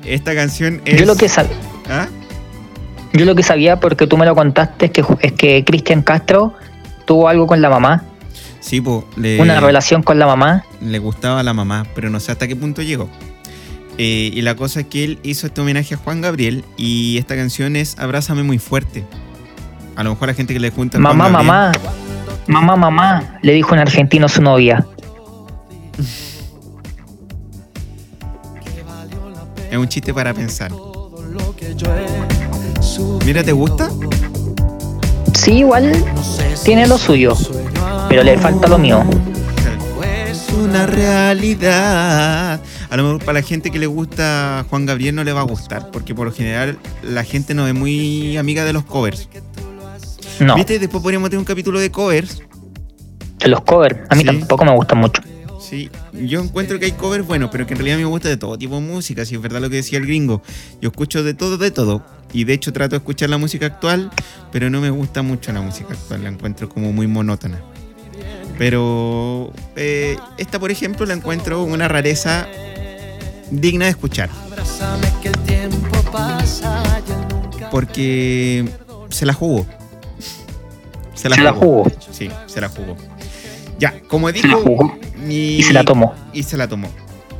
Esta 0.05 0.33
canción 0.35 0.81
es. 0.85 0.99
Yo 0.99 1.05
lo 1.05 1.15
que 1.15 1.27
sab- 1.27 1.47
¿Ah? 1.89 2.07
yo 3.13 3.25
lo 3.25 3.35
que 3.35 3.43
sabía 3.43 3.79
porque 3.79 4.07
tú 4.07 4.17
me 4.17 4.25
lo 4.25 4.33
contaste 4.35 4.85
es 4.87 4.91
que 4.91 5.03
es 5.21 5.31
que 5.33 5.63
Cristian 5.63 6.01
Castro 6.01 6.53
tuvo 7.05 7.29
algo 7.29 7.45
con 7.47 7.61
la 7.61 7.69
mamá. 7.69 8.03
Sí, 8.59 8.81
le, 9.17 9.39
Una 9.41 9.59
relación 9.59 10.01
con 10.03 10.17
la 10.19 10.25
mamá. 10.25 10.63
le 10.81 10.97
gustaba 10.99 11.41
a 11.41 11.43
la 11.43 11.53
mamá, 11.53 11.85
pero 11.95 12.09
no 12.09 12.19
sé 12.19 12.31
hasta 12.31 12.47
qué 12.47 12.55
punto 12.55 12.81
llegó. 12.81 13.09
Eh, 13.99 14.31
y 14.33 14.41
la 14.41 14.55
cosa 14.55 14.79
es 14.79 14.87
que 14.87 15.03
él 15.03 15.19
hizo 15.21 15.45
este 15.47 15.61
homenaje 15.61 15.93
a 15.93 15.97
Juan 15.97 16.21
Gabriel 16.21 16.65
y 16.77 17.17
esta 17.19 17.35
canción 17.35 17.75
es 17.75 17.99
Abrázame 17.99 18.41
muy 18.41 18.57
fuerte. 18.57 19.03
A 19.95 20.03
lo 20.03 20.11
mejor 20.11 20.29
la 20.29 20.33
gente 20.33 20.53
que 20.53 20.59
le 20.59 20.71
junta 20.71 20.97
Mamá, 20.97 21.29
mamá. 21.29 21.71
Mamá, 22.47 22.75
mamá. 22.75 23.37
Le 23.43 23.53
dijo 23.53 23.73
un 23.73 23.79
argentino 23.79 24.25
a 24.25 24.29
su 24.29 24.41
novia. 24.41 24.85
Es 29.71 29.77
un 29.77 29.87
chiste 29.87 30.13
para 30.13 30.33
pensar. 30.33 30.71
Mira, 33.25 33.43
¿te 33.43 33.51
gusta? 33.51 33.89
Sí, 35.33 35.59
igual 35.59 35.91
tiene 36.63 36.87
lo 36.87 36.97
suyo. 36.97 37.33
Pero 38.09 38.23
le 38.23 38.37
falta 38.37 38.67
lo 38.67 38.77
mío. 38.77 39.03
Es 40.27 40.47
una 40.51 40.85
realidad. 40.85 42.59
A 42.89 42.97
lo 42.97 43.03
mejor 43.03 43.19
para 43.25 43.39
la 43.39 43.45
gente 43.45 43.71
que 43.71 43.79
le 43.79 43.87
gusta 43.87 44.65
Juan 44.69 44.85
Gabriel 44.85 45.15
no 45.15 45.23
le 45.23 45.33
va 45.33 45.41
a 45.41 45.45
gustar, 45.45 45.89
porque 45.89 46.13
por 46.13 46.27
lo 46.27 46.33
general 46.33 46.77
la 47.01 47.23
gente 47.23 47.55
no 47.55 47.67
es 47.67 47.73
muy 47.73 48.37
amiga 48.37 48.63
de 48.65 48.73
los 48.73 48.83
covers. 48.85 49.27
No, 50.39 50.55
¿Viste? 50.55 50.77
Después 50.77 51.01
podríamos 51.01 51.29
tener 51.29 51.39
un 51.39 51.45
capítulo 51.45 51.79
de 51.79 51.89
covers. 51.91 52.41
los 53.45 53.61
covers. 53.61 53.97
A 54.09 54.15
mí 54.15 54.21
Sí. 54.21 54.25
tampoco 54.27 54.63
me 54.65 54.71
gustan 54.75 54.99
mucho. 54.99 55.21
Sí, 55.73 55.89
yo 56.13 56.39
encuentro 56.39 56.77
que 56.77 56.85
hay 56.85 56.91
covers 56.91 57.25
buenos, 57.25 57.49
pero 57.51 57.65
que 57.65 57.73
en 57.73 57.79
realidad 57.79 57.95
a 57.95 57.97
mí 57.97 58.03
me 58.03 58.09
gusta 58.11 58.29
de 58.29 58.37
todo 58.37 58.59
tipo 58.59 58.75
de 58.75 58.81
música, 58.81 59.25
si 59.25 59.33
es 59.33 59.41
verdad 59.41 59.59
lo 59.59 59.71
que 59.71 59.77
decía 59.77 59.97
el 59.97 60.05
gringo. 60.05 60.43
Yo 60.81 60.89
escucho 60.89 61.23
de 61.23 61.33
todo, 61.33 61.57
de 61.57 61.71
todo. 61.71 62.03
Y 62.31 62.43
de 62.43 62.53
hecho 62.53 62.71
trato 62.71 62.91
de 62.91 62.97
escuchar 62.97 63.31
la 63.31 63.39
música 63.39 63.65
actual, 63.65 64.11
pero 64.51 64.69
no 64.69 64.81
me 64.81 64.91
gusta 64.91 65.23
mucho 65.23 65.51
la 65.51 65.61
música 65.61 65.93
actual, 65.93 66.25
la 66.25 66.29
encuentro 66.29 66.69
como 66.69 66.93
muy 66.93 67.07
monótona. 67.07 67.59
Pero 68.59 69.51
eh, 69.75 70.15
esta, 70.37 70.59
por 70.59 70.69
ejemplo, 70.69 71.07
la 71.07 71.15
encuentro 71.15 71.63
una 71.63 71.87
rareza 71.87 72.47
digna 73.49 73.85
de 73.85 73.91
escuchar. 73.91 74.29
Porque 77.71 78.63
se 79.09 79.25
la 79.25 79.33
jugó. 79.33 79.65
Se 81.15 81.29
la 81.29 81.51
jugó. 81.51 81.91
Sí, 82.11 82.29
se 82.45 82.61
la 82.61 82.69
jugó. 82.69 82.95
Ya, 83.79 83.99
como 84.07 84.29
Se 84.29 84.47
la 84.47 84.55
dijo 84.55 84.97
Y 85.29 85.63
se 85.63 85.73
la 85.73 85.83
tomó. 85.83 86.13
y 86.33 86.43
se 86.43 86.57
la 86.57 86.67
tomó. 86.67 86.89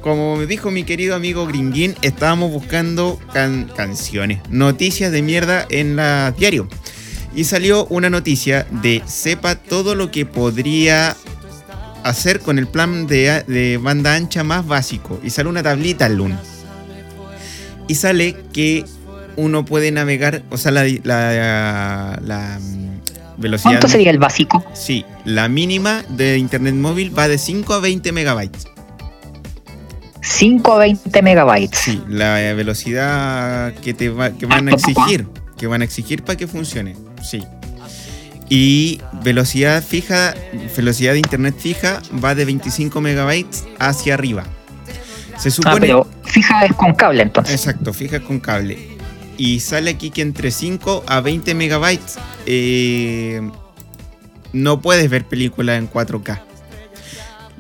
Como 0.01 0.35
me 0.35 0.45
dijo 0.47 0.69
mi 0.71 0.83
querido 0.83 1.15
amigo 1.15 1.45
Gringuín, 1.47 1.95
estábamos 2.01 2.51
buscando 2.51 3.19
can- 3.31 3.71
canciones, 3.75 4.39
noticias 4.49 5.11
de 5.11 5.21
mierda 5.21 5.65
en 5.69 5.95
la 5.95 6.31
diario. 6.37 6.67
Y 7.35 7.45
salió 7.45 7.85
una 7.85 8.09
noticia 8.09 8.67
de 8.69 9.01
sepa 9.05 9.55
todo 9.55 9.95
lo 9.95 10.11
que 10.11 10.25
podría 10.25 11.15
hacer 12.03 12.41
con 12.41 12.59
el 12.59 12.67
plan 12.67 13.07
de, 13.07 13.43
de 13.47 13.77
banda 13.77 14.13
ancha 14.15 14.43
más 14.43 14.67
básico. 14.67 15.19
Y 15.23 15.29
sale 15.29 15.47
una 15.49 15.63
tablita 15.63 16.05
al 16.05 16.15
lunes. 16.17 16.37
Y 17.87 17.95
sale 17.95 18.35
que 18.53 18.83
uno 19.35 19.65
puede 19.65 19.91
navegar, 19.91 20.43
o 20.51 20.57
sea, 20.57 20.71
la, 20.71 20.83
la- 21.03 22.19
la, 22.23 22.59
velocidad... 23.37 23.71
¿Cuánto 23.71 23.87
sería 23.87 24.11
el 24.11 24.19
básico? 24.19 24.63
Sí, 24.73 25.05
la 25.25 25.47
mínima 25.49 26.03
de 26.09 26.37
internet 26.37 26.75
móvil 26.75 27.17
va 27.17 27.27
de 27.27 27.37
5 27.37 27.73
a 27.73 27.79
20 27.79 28.11
megabytes. 28.11 28.67
5 30.21 30.73
a 30.73 30.77
20 30.79 31.21
megabytes. 31.21 31.77
Sí, 31.79 32.01
la 32.07 32.35
velocidad 32.53 33.73
que 33.75 33.93
te 33.93 34.09
va- 34.09 34.31
que 34.31 34.45
van 34.45 34.69
a 34.69 34.71
exigir, 34.73 35.27
que 35.57 35.67
van 35.67 35.81
a 35.81 35.85
exigir 35.85 36.23
para 36.23 36.37
que 36.37 36.47
funcione. 36.47 36.95
Sí. 37.21 37.43
Y 38.49 39.01
velocidad 39.23 39.83
fija, 39.83 40.33
velocidad 40.77 41.13
de 41.13 41.19
internet 41.19 41.55
fija 41.57 42.01
va 42.23 42.35
de 42.35 42.45
25 42.45 43.01
megabytes 43.01 43.65
hacia 43.79 44.13
arriba. 44.13 44.43
Se 45.37 45.49
Ah, 45.49 45.51
supone 45.51 45.79
pero 45.81 46.07
fija 46.23 46.63
es 46.65 46.73
con 46.73 46.93
cable 46.93 47.23
entonces. 47.23 47.55
Exacto, 47.55 47.93
fija 47.93 48.19
con 48.21 48.39
cable. 48.39 48.92
Y 49.37 49.59
sale 49.61 49.91
aquí 49.91 50.11
que 50.11 50.21
entre 50.21 50.51
5 50.51 51.03
a 51.07 51.21
20 51.21 51.55
megabytes 51.55 52.17
eh, 52.45 53.41
no 54.53 54.81
puedes 54.81 55.09
ver 55.09 55.25
películas 55.25 55.79
en 55.79 55.89
4K. 55.89 56.41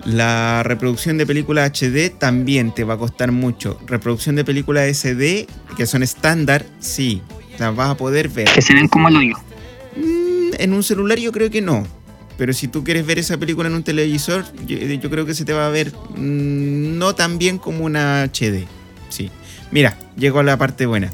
La 0.05 0.63
reproducción 0.63 1.17
de 1.17 1.25
películas 1.25 1.71
HD 1.71 2.09
también 2.09 2.73
te 2.73 2.83
va 2.83 2.95
a 2.95 2.97
costar 2.97 3.31
mucho. 3.31 3.79
Reproducción 3.87 4.35
de 4.35 4.43
películas 4.43 4.97
SD, 4.97 5.47
que 5.77 5.85
son 5.85 6.03
estándar, 6.03 6.65
sí, 6.79 7.21
las 7.57 7.73
vas 7.75 7.91
a 7.91 7.95
poder 7.97 8.27
ver. 8.27 8.49
Que 8.53 8.61
se 8.61 8.73
ven 8.73 8.87
como 8.89 9.07
el 9.07 9.15
hoyo. 9.15 9.35
Mm, 9.95 10.55
En 10.59 10.73
un 10.73 10.83
celular 10.83 11.17
yo 11.19 11.31
creo 11.31 11.49
que 11.49 11.61
no. 11.61 11.87
Pero 12.37 12.51
si 12.51 12.67
tú 12.67 12.83
quieres 12.83 13.05
ver 13.05 13.19
esa 13.19 13.37
película 13.37 13.69
en 13.69 13.75
un 13.75 13.83
televisor, 13.83 14.43
yo, 14.65 14.77
yo 14.77 15.09
creo 15.09 15.25
que 15.25 15.33
se 15.35 15.45
te 15.45 15.53
va 15.53 15.67
a 15.67 15.69
ver 15.69 15.93
mm, 16.17 16.97
no 16.97 17.15
tan 17.15 17.37
bien 17.37 17.57
como 17.57 17.85
una 17.85 18.23
HD. 18.25 18.65
Sí. 19.09 19.31
Mira, 19.71 19.97
llegó 20.17 20.39
a 20.39 20.43
la 20.43 20.57
parte 20.57 20.85
buena. 20.85 21.11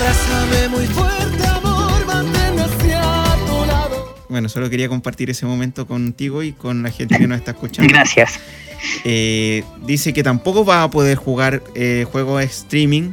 Abrázame 0.00 0.68
muy 0.68 0.86
fuerte, 0.86 1.46
amor, 1.46 2.06
manténme 2.06 2.62
hacia 2.62 3.02
tu 3.46 3.66
lado. 3.66 4.16
Bueno, 4.30 4.48
solo 4.48 4.70
quería 4.70 4.88
compartir 4.88 5.28
ese 5.28 5.44
momento 5.44 5.86
contigo 5.86 6.42
y 6.42 6.52
con 6.52 6.82
la 6.82 6.90
gente 6.90 7.18
que 7.18 7.26
nos 7.26 7.36
está 7.36 7.50
escuchando. 7.50 7.92
Gracias. 7.92 8.40
Eh, 9.04 9.62
dice 9.84 10.14
que 10.14 10.22
tampoco 10.22 10.64
va 10.64 10.84
a 10.84 10.90
poder 10.90 11.18
jugar 11.18 11.62
eh, 11.74 12.06
juegos 12.10 12.42
streaming 12.44 13.12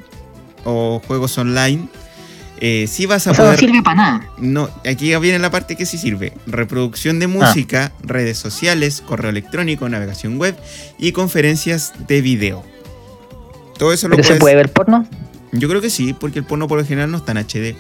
o 0.64 1.02
juegos 1.06 1.38
online. 1.38 1.90
Eh, 2.62 2.86
sí 2.88 3.06
vas 3.06 3.28
a 3.28 3.32
O 3.32 3.34
sea, 3.34 3.44
no 3.44 3.50
poder... 3.50 3.60
sirve 3.60 3.84
para 3.84 3.96
nada. 3.98 4.30
No, 4.38 4.70
aquí 4.90 5.14
viene 5.18 5.40
la 5.40 5.52
parte 5.52 5.76
que 5.76 5.86
sí 5.86 5.98
sirve. 5.98 6.32
Reproducción 6.46 7.20
de 7.20 7.28
música, 7.28 7.92
redes 8.02 8.38
sociales, 8.38 9.02
correo 9.06 9.30
electrónico, 9.30 9.90
navegación 9.90 10.38
web 10.38 10.56
y 10.98 11.12
conferencias 11.12 11.92
de 12.08 12.22
video. 12.22 12.64
Todo 13.78 13.92
eso 13.92 14.08
lo 14.08 14.16
¿Pero 14.16 14.24
se 14.24 14.30
puedes... 14.30 14.42
puede 14.42 14.56
ver 14.56 14.72
porno? 14.72 15.06
Yo 15.52 15.70
creo 15.70 15.82
que 15.82 15.90
sí, 15.90 16.14
porque 16.14 16.40
el 16.40 16.46
porno 16.46 16.68
por 16.68 16.78
lo 16.78 16.86
general 16.86 17.12
no 17.12 17.18
está 17.18 17.32
en 17.32 17.38
HD. 17.40 17.76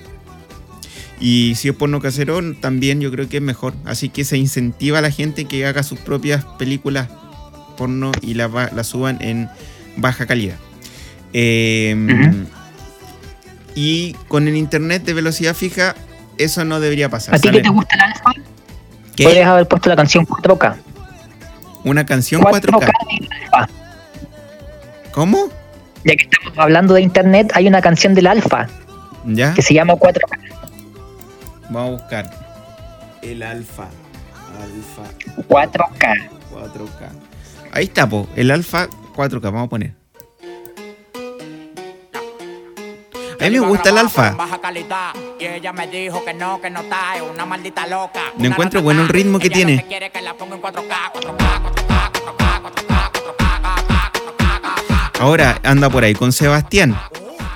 Y 1.19 1.56
si 1.56 1.69
es 1.69 1.75
porno 1.75 1.99
casero, 1.99 2.39
también 2.56 3.01
yo 3.01 3.12
creo 3.12 3.27
que 3.27 3.38
es 3.38 3.43
mejor. 3.43 3.73
Así 3.86 4.10
que 4.10 4.23
se 4.23 4.38
incentiva 4.38 4.99
a 4.99 5.01
la 5.01 5.12
gente 5.12 5.45
que 5.45 5.65
haga 5.65 5.84
sus 5.84 5.99
propias 5.99 6.45
películas 6.58 7.10
porno 7.77 8.12
y 8.21 8.34
las 8.34 8.51
las 8.73 8.88
suban 8.88 9.17
en 9.21 9.49
baja 9.97 10.25
calidad. 10.25 10.56
Eh, 11.34 11.95
Ujú. 11.95 12.45
Y 13.75 14.13
con 14.27 14.47
el 14.47 14.56
internet 14.56 15.03
de 15.03 15.13
velocidad 15.13 15.53
fija, 15.53 15.93
eso 16.39 16.65
no 16.65 16.80
debería 16.80 17.10
pasar. 17.10 17.36
¿A 17.36 17.39
ti 17.39 17.49
que 17.51 17.62
te 17.62 17.69
gusta 17.69 17.95
el 17.95 18.01
alfa? 18.01 18.32
¿Qué? 19.15 19.23
Podrías 19.23 19.47
haber 19.47 19.67
puesto 19.67 19.89
la 19.89 19.95
canción 19.95 20.25
4K. 20.25 20.75
Una 21.84 22.03
canción 22.03 22.41
4K. 22.41 22.80
de 22.80 23.36
alfa. 23.43 23.69
¿Cómo? 25.12 25.49
Ya 26.03 26.15
que 26.15 26.23
estamos 26.23 26.57
hablando 26.57 26.93
de 26.93 27.01
internet, 27.01 27.51
hay 27.53 27.67
una 27.67 27.81
canción 27.81 28.13
del 28.13 28.27
alfa 28.27 28.67
¿Ya? 29.25 29.53
que 29.53 29.62
se 29.62 29.73
llama 29.73 29.93
4K. 29.93 30.39
Vamos 31.69 31.88
a 31.88 31.91
buscar. 31.91 32.31
El 33.21 33.43
alfa. 33.43 33.88
Alfa 34.62 35.03
4K. 35.47 36.29
4K. 36.53 37.10
Ahí 37.71 37.86
está, 37.86 38.07
po. 38.07 38.27
El 38.36 38.51
alfa 38.51 38.88
4K. 39.15 39.41
Vamos 39.41 39.65
a 39.65 39.69
poner. 39.69 39.93
A 43.39 43.43
mí 43.49 43.60
me 43.60 43.67
gusta 43.67 43.89
el 43.89 43.97
alfa. 43.97 44.31
Baja 44.31 44.60
calidad. 44.60 45.13
Y 45.39 45.45
ella 45.45 45.71
me 45.71 45.88
dijo 45.88 46.25
que 46.25 46.33
no, 46.33 46.60
que 46.60 46.69
no 46.69 46.81
está, 46.81 47.15
es 47.15 47.21
una 47.21 47.45
maldita 47.45 47.86
loca. 47.86 48.21
Le 48.38 48.47
encuentro 48.47 48.81
bueno 48.81 49.03
el 49.03 49.10
ritmo 49.10 49.39
que 49.39 49.49
tiene. 49.49 49.86
Ahora 55.19 55.60
anda 55.63 55.89
por 55.89 56.03
ahí 56.03 56.13
con 56.13 56.32
Sebastián. 56.32 56.97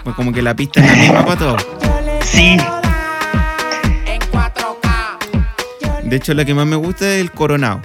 Pues 0.03 0.15
como 0.15 0.33
que 0.33 0.41
la 0.41 0.55
pista 0.55 0.81
es 0.81 0.87
la 0.87 0.95
misma 0.95 1.25
para 1.25 1.39
todos. 1.39 1.67
Sí. 2.23 2.57
en 4.05 4.21
4K, 4.31 6.03
De 6.03 6.15
hecho, 6.15 6.33
la 6.33 6.43
que 6.43 6.53
más 6.53 6.65
me 6.65 6.75
gusta 6.75 7.07
es 7.13 7.21
el 7.21 7.31
coronado. 7.31 7.81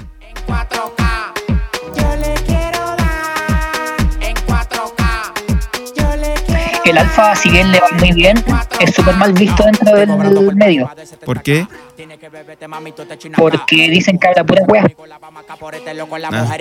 El 6.87 6.99
alfa, 6.99 7.35
si 7.35 7.51
bien 7.51 7.73
le 7.73 7.81
va 7.81 7.89
muy 7.99 8.13
bien, 8.13 8.37
es 8.79 8.95
súper 8.95 9.17
mal 9.17 9.33
visto 9.33 9.65
dentro 9.65 9.97
del 9.97 10.55
medio. 10.55 10.89
¿Por 11.25 11.43
qué? 11.43 11.67
Que 11.97 13.31
Porque 13.37 13.91
dicen 13.91 14.19
que 14.19 14.29
habla 14.29 14.45
pura 14.45 14.63
wea. 14.69 14.85
Ah. 14.85 16.57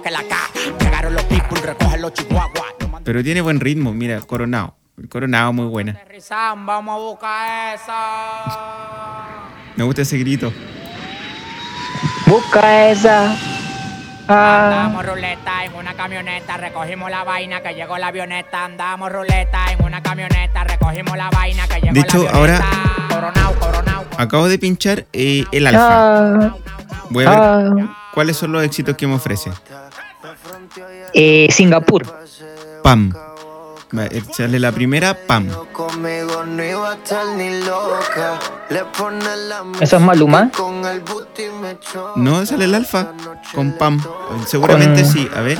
que 0.00 0.10
Pero 3.04 3.22
tiene 3.22 3.42
buen 3.42 3.60
ritmo. 3.60 3.92
Mira, 3.92 4.20
coronado. 4.22 4.74
Coronado 5.10 5.52
muy 5.52 5.66
buena. 5.66 6.00
Me 9.76 9.84
gusta 9.84 10.02
ese 10.02 10.16
grito. 10.16 10.50
Busca 12.26 12.90
esa. 12.90 13.36
Ah, 14.28 14.64
Andamos 14.84 15.06
ruleta 15.06 15.64
en 15.64 15.74
una 15.74 15.94
camioneta, 15.94 16.56
recogimos 16.58 17.10
la 17.10 17.24
vaina 17.24 17.60
que 17.62 17.74
llegó 17.74 17.96
la 17.98 18.08
avioneta. 18.08 18.64
Andamos 18.64 19.10
ruleta 19.10 19.72
en 19.72 19.82
una 19.84 20.02
camioneta, 20.02 20.64
recogimos 20.64 21.16
la 21.16 21.30
vaina 21.30 21.66
que 21.66 21.80
llegó 21.80 21.94
De 21.94 22.00
hecho, 22.00 22.24
la 22.24 22.30
avioneta. 22.30 22.64
ahora- 22.68 23.08
Coronao, 23.08 23.54
coronao. 23.54 24.04
Acabo 24.18 24.48
de 24.48 24.58
pinchar 24.58 25.06
eh, 25.12 25.44
el 25.52 25.66
alfa. 25.66 26.42
ah, 26.44 26.54
Voy 27.10 27.24
a 27.24 27.30
ver 27.30 27.38
Ah, 27.40 28.10
cuáles 28.12 28.36
son 28.36 28.52
los 28.52 28.62
éxitos 28.62 28.96
que 28.96 29.06
me 29.06 29.14
ofrece. 29.14 29.50
eh, 31.14 31.48
Singapur. 31.50 32.04
Pam. 32.82 33.12
Echarle 33.90 34.58
eh, 34.58 34.60
la 34.60 34.72
primera, 34.72 35.16
pam. 35.26 35.48
¿Eso 39.80 39.96
es 39.96 40.02
Maluma? 40.02 40.50
No, 42.16 42.44
sale 42.44 42.64
el 42.66 42.74
alfa 42.74 43.12
con 43.54 43.72
pam. 43.72 44.02
Seguramente 44.46 45.04
sí, 45.04 45.28
a 45.34 45.40
ver. 45.40 45.58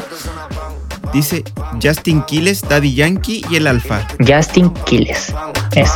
Dice 1.12 1.43
Justin 1.83 2.23
Quiles, 2.23 2.61
Daddy 2.69 2.95
Yankee 2.95 3.45
y 3.49 3.57
el 3.57 3.67
alfa. 3.67 4.07
Justin 4.27 4.71
Quiles. 4.85 5.33
Es. 5.75 5.91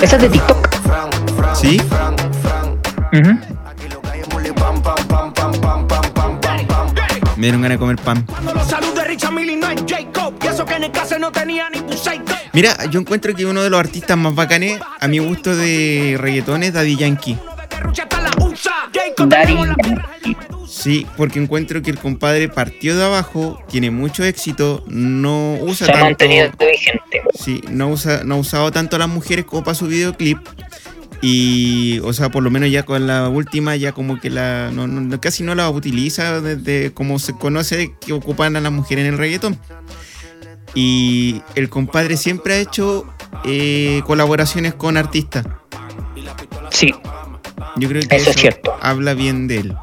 ¿Esa 0.00 0.16
es 0.16 0.22
de 0.22 0.28
TikTok? 0.30 0.68
¿Sí? 1.54 1.80
Uh 3.12 3.16
-huh. 3.16 3.40
Me 7.36 7.46
dieron 7.46 7.62
ganas 7.62 7.76
de 7.76 7.78
comer 7.78 7.96
pan. 7.96 8.26
Jacob. 9.86 10.34
Y 10.42 10.46
eso 10.46 10.64
que 10.64 10.74
en 10.74 10.84
el 10.84 10.92
caso 10.92 11.18
no 11.18 11.30
tenía 11.32 11.68
ni 11.70 11.80
buceito. 11.80 12.32
Mira, 12.52 12.76
yo 12.90 13.00
encuentro 13.00 13.34
que 13.34 13.46
uno 13.46 13.62
de 13.62 13.70
los 13.70 13.78
artistas 13.80 14.16
más 14.16 14.34
bacanes, 14.34 14.80
a 15.00 15.08
mi 15.08 15.18
gusto 15.18 15.54
de 15.54 16.16
reggaetón, 16.18 16.62
es 16.62 16.72
Daddy 16.72 16.96
Yankee. 16.96 17.38
Daddy 19.26 19.56
Sí, 20.66 21.06
porque 21.16 21.40
encuentro 21.40 21.82
que 21.82 21.90
el 21.90 21.98
compadre 21.98 22.48
partió 22.48 22.96
de 22.96 23.04
abajo, 23.04 23.60
tiene 23.68 23.90
mucho 23.90 24.24
éxito, 24.24 24.82
no 24.86 25.58
usa 25.60 25.86
se 25.86 25.92
ha 25.92 25.94
tanto. 25.94 26.04
mantenido 26.06 26.50
vigente. 26.58 27.22
Sí, 27.38 27.60
no, 27.68 27.88
usa, 27.88 28.22
no 28.24 28.36
ha 28.36 28.38
usado 28.38 28.70
tanto 28.70 28.96
a 28.96 28.98
las 29.00 29.08
mujeres 29.08 29.44
como 29.44 29.62
para 29.62 29.74
su 29.74 29.86
videoclip. 29.86 30.38
Y, 31.22 32.00
o 32.02 32.12
sea, 32.14 32.30
por 32.30 32.42
lo 32.42 32.50
menos 32.50 32.70
ya 32.70 32.84
con 32.84 33.06
la 33.06 33.28
última, 33.28 33.76
ya 33.76 33.92
como 33.92 34.18
que 34.18 34.30
la. 34.30 34.70
no- 34.72 34.86
no- 34.86 35.20
casi 35.20 35.42
no 35.42 35.54
la 35.54 35.68
utiliza 35.68 36.40
desde 36.40 36.92
como 36.94 37.18
se 37.18 37.34
conoce 37.34 37.94
que 38.00 38.12
ocupan 38.14 38.56
a 38.56 38.60
las 38.60 38.72
mujeres 38.72 39.06
en 39.06 39.12
el 39.14 39.18
reggaetón. 39.18 39.58
Y 40.74 41.42
el 41.56 41.68
compadre 41.68 42.16
siempre 42.16 42.54
ha 42.54 42.58
hecho 42.58 43.04
eh, 43.44 44.02
colaboraciones 44.06 44.72
con 44.74 44.96
artistas. 44.96 45.44
Sí, 46.70 46.94
Yo 47.76 47.88
creo 47.88 48.02
que 48.08 48.16
Eso 48.16 48.30
es 48.30 48.36
cierto. 48.36 48.72
habla 48.80 49.12
bien 49.14 49.46
de 49.48 49.58
él. 49.58 49.74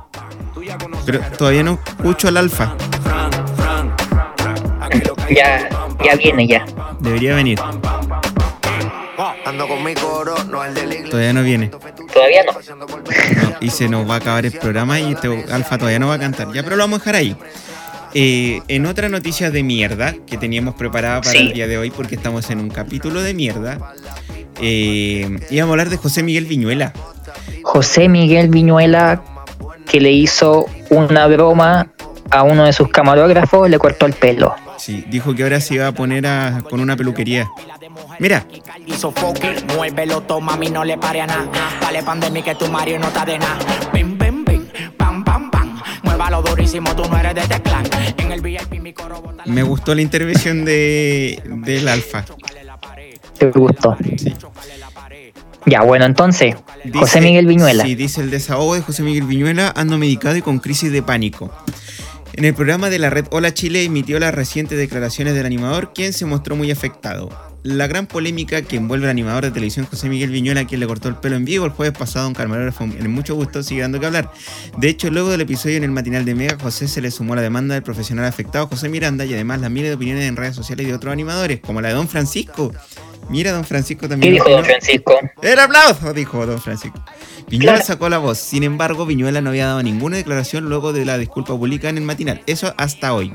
Pero 1.05 1.19
todavía 1.37 1.63
no 1.63 1.79
escucho 1.87 2.27
al 2.29 2.37
alfa. 2.37 2.75
ya, 5.29 5.69
ya 6.03 6.15
viene 6.15 6.47
ya. 6.47 6.65
Debería 6.99 7.35
venir. 7.35 7.59
Ando 9.47 9.67
con 9.67 9.83
mi 9.83 9.93
coro, 9.93 10.35
no 10.45 10.63
el 10.63 10.73
de 10.73 10.81
la 10.85 10.93
iglesia. 10.93 11.09
Todavía 11.09 11.33
no 11.33 11.43
viene. 11.43 11.71
Todavía 12.13 12.43
no. 12.43 12.51
No, 12.75 13.55
y 13.61 13.69
se 13.69 13.87
nos 13.87 14.09
va 14.09 14.15
a 14.15 14.17
acabar 14.17 14.45
el 14.45 14.51
programa 14.51 14.99
y 14.99 15.13
este 15.13 15.45
Alfa 15.51 15.77
todavía 15.77 15.99
no 15.99 16.07
va 16.07 16.15
a 16.15 16.19
cantar. 16.19 16.51
Ya, 16.53 16.63
pero 16.63 16.75
lo 16.75 16.83
vamos 16.83 16.97
a 16.97 16.99
dejar 16.99 17.15
ahí. 17.15 17.35
Eh, 18.13 18.61
en 18.67 18.85
otra 18.85 19.09
noticia 19.09 19.51
de 19.51 19.63
mierda 19.63 20.13
que 20.25 20.37
teníamos 20.37 20.75
preparada 20.75 21.21
para 21.21 21.31
Sí. 21.31 21.37
el 21.47 21.53
día 21.53 21.67
de 21.67 21.77
hoy, 21.77 21.91
porque 21.91 22.15
estamos 22.15 22.49
en 22.49 22.59
un 22.59 22.69
capítulo 22.69 23.21
de 23.21 23.33
mierda, 23.33 23.77
eh, 24.61 25.29
íbamos 25.49 25.71
a 25.71 25.73
hablar 25.73 25.89
de 25.89 25.97
José 25.97 26.23
Miguel 26.23 26.45
Viñuela. 26.45 26.93
José 27.63 28.09
Miguel 28.09 28.49
Viñuela, 28.49 29.21
que 29.85 30.01
le 30.01 30.11
hizo 30.11 30.65
una 30.89 31.27
broma 31.27 31.91
a 32.31 32.43
uno 32.43 32.65
de 32.65 32.73
sus 32.73 32.89
camarógrafos, 32.89 33.69
le 33.69 33.77
cortó 33.77 34.05
el 34.05 34.13
pelo. 34.13 34.55
Sí, 34.87 35.03
dijo 35.09 35.35
que 35.35 35.43
ahora 35.43 35.59
se 35.59 35.73
iba 35.73 35.85
a 35.87 35.91
poner 35.91 36.25
a- 36.25 36.61
con 36.69 36.79
una 36.79 36.95
peluquería. 36.95 37.49
Mira, 38.19 38.45
Y 38.85 38.93
sofoque, 38.93 39.53
muévelo, 39.75 40.21
toma, 40.21 40.53
a 40.53 40.57
mí 40.57 40.69
no 40.69 40.85
le 40.85 40.97
pare 40.97 41.19
a 41.19 41.27
nada. 41.27 41.49
Dale 41.81 42.01
pandemia 42.03 42.41
que 42.41 42.55
tu 42.55 42.69
Mario 42.69 42.97
no 42.97 43.09
está 43.09 43.25
de 43.25 43.37
nada. 43.37 43.59
Pim, 43.91 44.17
pim, 44.17 44.45
pim, 44.45 44.65
pam, 44.95 45.25
pam, 45.25 45.51
pam. 45.51 45.81
Muévalo 46.03 46.41
durísimo, 46.41 46.95
tú 46.95 47.03
no 47.09 47.17
eres 47.17 47.35
de 47.35 47.41
Teclán. 47.41 47.85
En 48.17 48.31
el 48.31 48.39
VIP 48.39 48.79
mi 48.79 48.93
coro 48.93 49.21
bota 49.21 49.43
la- 49.45 49.51
me 49.53 49.61
gustó 49.61 49.93
la 49.93 50.01
intervención 50.01 50.63
de, 50.63 51.43
del 51.65 51.85
Alfa. 51.89 52.23
¿Te 53.37 53.51
gustó? 53.51 53.97
Sí. 54.17 54.33
Ya, 55.65 55.81
bueno, 55.81 56.05
entonces, 56.05 56.55
Dice- 56.85 56.97
José 56.99 57.19
Miguel 57.19 57.45
Viñuela. 57.45 57.83
Sí, 57.83 57.95
dice 57.95 58.21
el 58.21 58.29
desahogo 58.31 58.75
de 58.75 58.81
José 58.81 59.03
Miguel 59.03 59.25
Viñuela, 59.25 59.73
ando 59.75 59.97
medicado 59.97 60.37
y 60.37 60.41
con 60.41 60.59
crisis 60.59 60.93
de 60.93 61.01
pánico. 61.03 61.51
En 62.37 62.45
el 62.45 62.53
programa 62.53 62.91
de 62.91 62.99
la 62.99 63.09
red 63.09 63.25
Hola 63.31 63.51
Chile 63.51 63.83
emitió 63.83 64.19
las 64.19 64.31
recientes 64.31 64.77
declaraciones 64.77 65.33
del 65.33 65.47
animador, 65.47 65.91
quien 65.91 66.13
se 66.13 66.27
mostró 66.27 66.55
muy 66.55 66.69
afectado. 66.69 67.29
La 67.63 67.87
gran 67.87 68.05
polémica 68.05 68.61
que 68.61 68.75
envuelve 68.75 69.07
al 69.07 69.09
animador 69.09 69.45
de 69.45 69.49
televisión 69.49 69.87
José 69.87 70.07
Miguel 70.07 70.29
Viñuela, 70.29 70.65
quien 70.65 70.79
le 70.79 70.85
cortó 70.85 71.09
el 71.09 71.15
pelo 71.15 71.35
en 71.35 71.45
vivo 71.45 71.65
el 71.65 71.71
jueves 71.71 71.97
pasado 71.97 72.25
a 72.25 72.27
un 72.27 72.35
camarógrafo 72.35 72.83
en 72.83 73.09
mucho 73.09 73.33
gusto, 73.33 73.63
sigue 73.63 73.81
dando 73.81 73.99
que 73.99 74.05
hablar. 74.05 74.31
De 74.77 74.87
hecho, 74.87 75.09
luego 75.09 75.31
del 75.31 75.41
episodio 75.41 75.77
en 75.77 75.83
el 75.83 75.89
matinal 75.89 76.25
de 76.25 76.35
Mega, 76.35 76.57
José 76.61 76.87
se 76.87 77.01
le 77.01 77.09
sumó 77.09 77.33
la 77.33 77.41
demanda 77.41 77.73
del 77.73 77.81
profesional 77.81 78.25
afectado 78.25 78.67
José 78.67 78.87
Miranda 78.87 79.25
y 79.25 79.33
además 79.33 79.59
las 79.59 79.71
miles 79.71 79.89
de 79.89 79.95
opiniones 79.95 80.25
en 80.25 80.35
redes 80.35 80.55
sociales 80.55 80.85
de 80.85 80.93
otros 80.93 81.11
animadores, 81.11 81.59
como 81.59 81.81
la 81.81 81.87
de 81.87 81.95
Don 81.95 82.07
Francisco. 82.07 82.71
Mira, 83.29 83.51
Don 83.51 83.65
Francisco 83.65 84.01
¿Qué 84.01 84.07
también. 84.09 84.33
dijo 84.33 84.49
don. 84.49 84.63
Francisco? 84.63 85.19
¡El 85.41 85.59
aplauso! 85.59 86.13
dijo 86.13 86.45
don 86.45 86.59
Francisco. 86.61 86.99
Viñuela 87.47 87.73
Claro. 87.73 87.85
sacó 87.85 88.09
la 88.09 88.17
voz. 88.17 88.37
Sin 88.37 88.63
embargo, 88.63 89.05
Viñuela 89.05 89.41
no 89.41 89.49
había 89.49 89.67
dado 89.67 89.83
ninguna 89.83 90.17
declaración 90.17 90.67
luego 90.69 90.93
de 90.93 91.05
la 91.05 91.17
disculpa 91.17 91.49
pública 91.57 91.89
en 91.89 91.97
el 91.97 92.03
matinal. 92.03 92.41
Eso 92.45 92.73
hasta 92.77 93.13
hoy. 93.13 93.33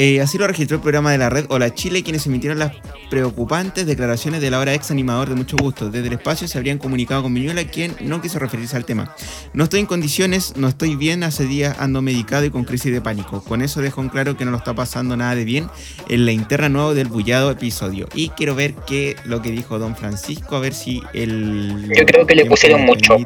Eh, 0.00 0.20
así 0.20 0.38
lo 0.38 0.46
registró 0.46 0.76
el 0.76 0.80
programa 0.80 1.10
de 1.10 1.18
la 1.18 1.28
red 1.28 1.46
Hola 1.48 1.74
Chile, 1.74 2.04
quienes 2.04 2.24
emitieron 2.24 2.60
las 2.60 2.70
preocupantes 3.10 3.84
declaraciones 3.84 4.40
del 4.40 4.54
ahora 4.54 4.72
ex 4.72 4.92
animador 4.92 5.28
de 5.28 5.34
mucho 5.34 5.56
gusto. 5.56 5.90
Desde 5.90 6.06
el 6.06 6.12
espacio 6.12 6.46
se 6.46 6.56
habrían 6.56 6.78
comunicado 6.78 7.24
con 7.24 7.34
Viñuela, 7.34 7.64
quien 7.64 7.96
no 8.00 8.22
quiso 8.22 8.38
referirse 8.38 8.76
al 8.76 8.84
tema. 8.84 9.12
No 9.54 9.64
estoy 9.64 9.80
en 9.80 9.86
condiciones, 9.86 10.54
no 10.56 10.68
estoy 10.68 10.94
bien, 10.94 11.24
hace 11.24 11.46
días 11.46 11.76
ando 11.80 12.00
medicado 12.00 12.44
y 12.44 12.50
con 12.50 12.62
crisis 12.62 12.92
de 12.92 13.00
pánico. 13.00 13.42
Con 13.42 13.60
eso 13.60 13.80
dejo 13.82 14.00
en 14.00 14.08
claro 14.08 14.36
que 14.36 14.44
no 14.44 14.52
lo 14.52 14.58
está 14.58 14.72
pasando 14.72 15.16
nada 15.16 15.34
de 15.34 15.44
bien 15.44 15.68
en 16.08 16.26
la 16.26 16.30
interna 16.30 16.68
nueva 16.68 16.94
del 16.94 17.08
bullado 17.08 17.50
episodio. 17.50 18.08
Y 18.14 18.28
quiero 18.28 18.54
ver 18.54 18.74
qué 18.86 19.16
lo 19.24 19.42
que 19.42 19.50
dijo 19.50 19.80
don 19.80 19.96
Francisco, 19.96 20.54
a 20.54 20.60
ver 20.60 20.74
si 20.74 21.02
el... 21.12 21.90
Yo 21.92 22.06
creo 22.06 22.24
que 22.24 22.36
le 22.36 22.44
pusieron 22.44 22.82
mucho. 22.82 23.16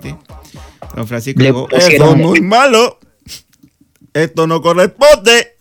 Don 0.97 1.07
Francisco 1.07 1.39
Le 1.39 1.49
dijo, 1.49 1.69
pusieron 1.69 2.09
"Eso 2.09 2.13
es 2.13 2.17
muy 2.19 2.41
mucho". 2.41 2.43
malo. 2.45 2.99
Esto 4.15 4.47
no 4.47 4.63
corresponde. 4.63 5.52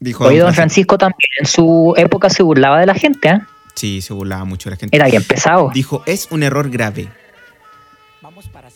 Dijo 0.00 0.24
Oye, 0.24 0.38
don 0.38 0.54
Francisco 0.54 0.96
también 0.96 1.28
en 1.40 1.46
su 1.46 1.92
época 1.96 2.30
se 2.30 2.42
burlaba 2.42 2.80
de 2.80 2.86
la 2.86 2.94
gente, 2.94 3.28
¿eh? 3.28 3.40
Sí, 3.74 4.00
se 4.00 4.14
burlaba 4.14 4.44
mucho 4.44 4.70
de 4.70 4.76
la 4.76 4.80
gente. 4.80 4.96
Era 4.96 5.06
bien 5.06 5.22
pesado. 5.22 5.70
Dijo, 5.72 6.02
es 6.06 6.28
un 6.30 6.42
error 6.42 6.70
grave. 6.70 7.08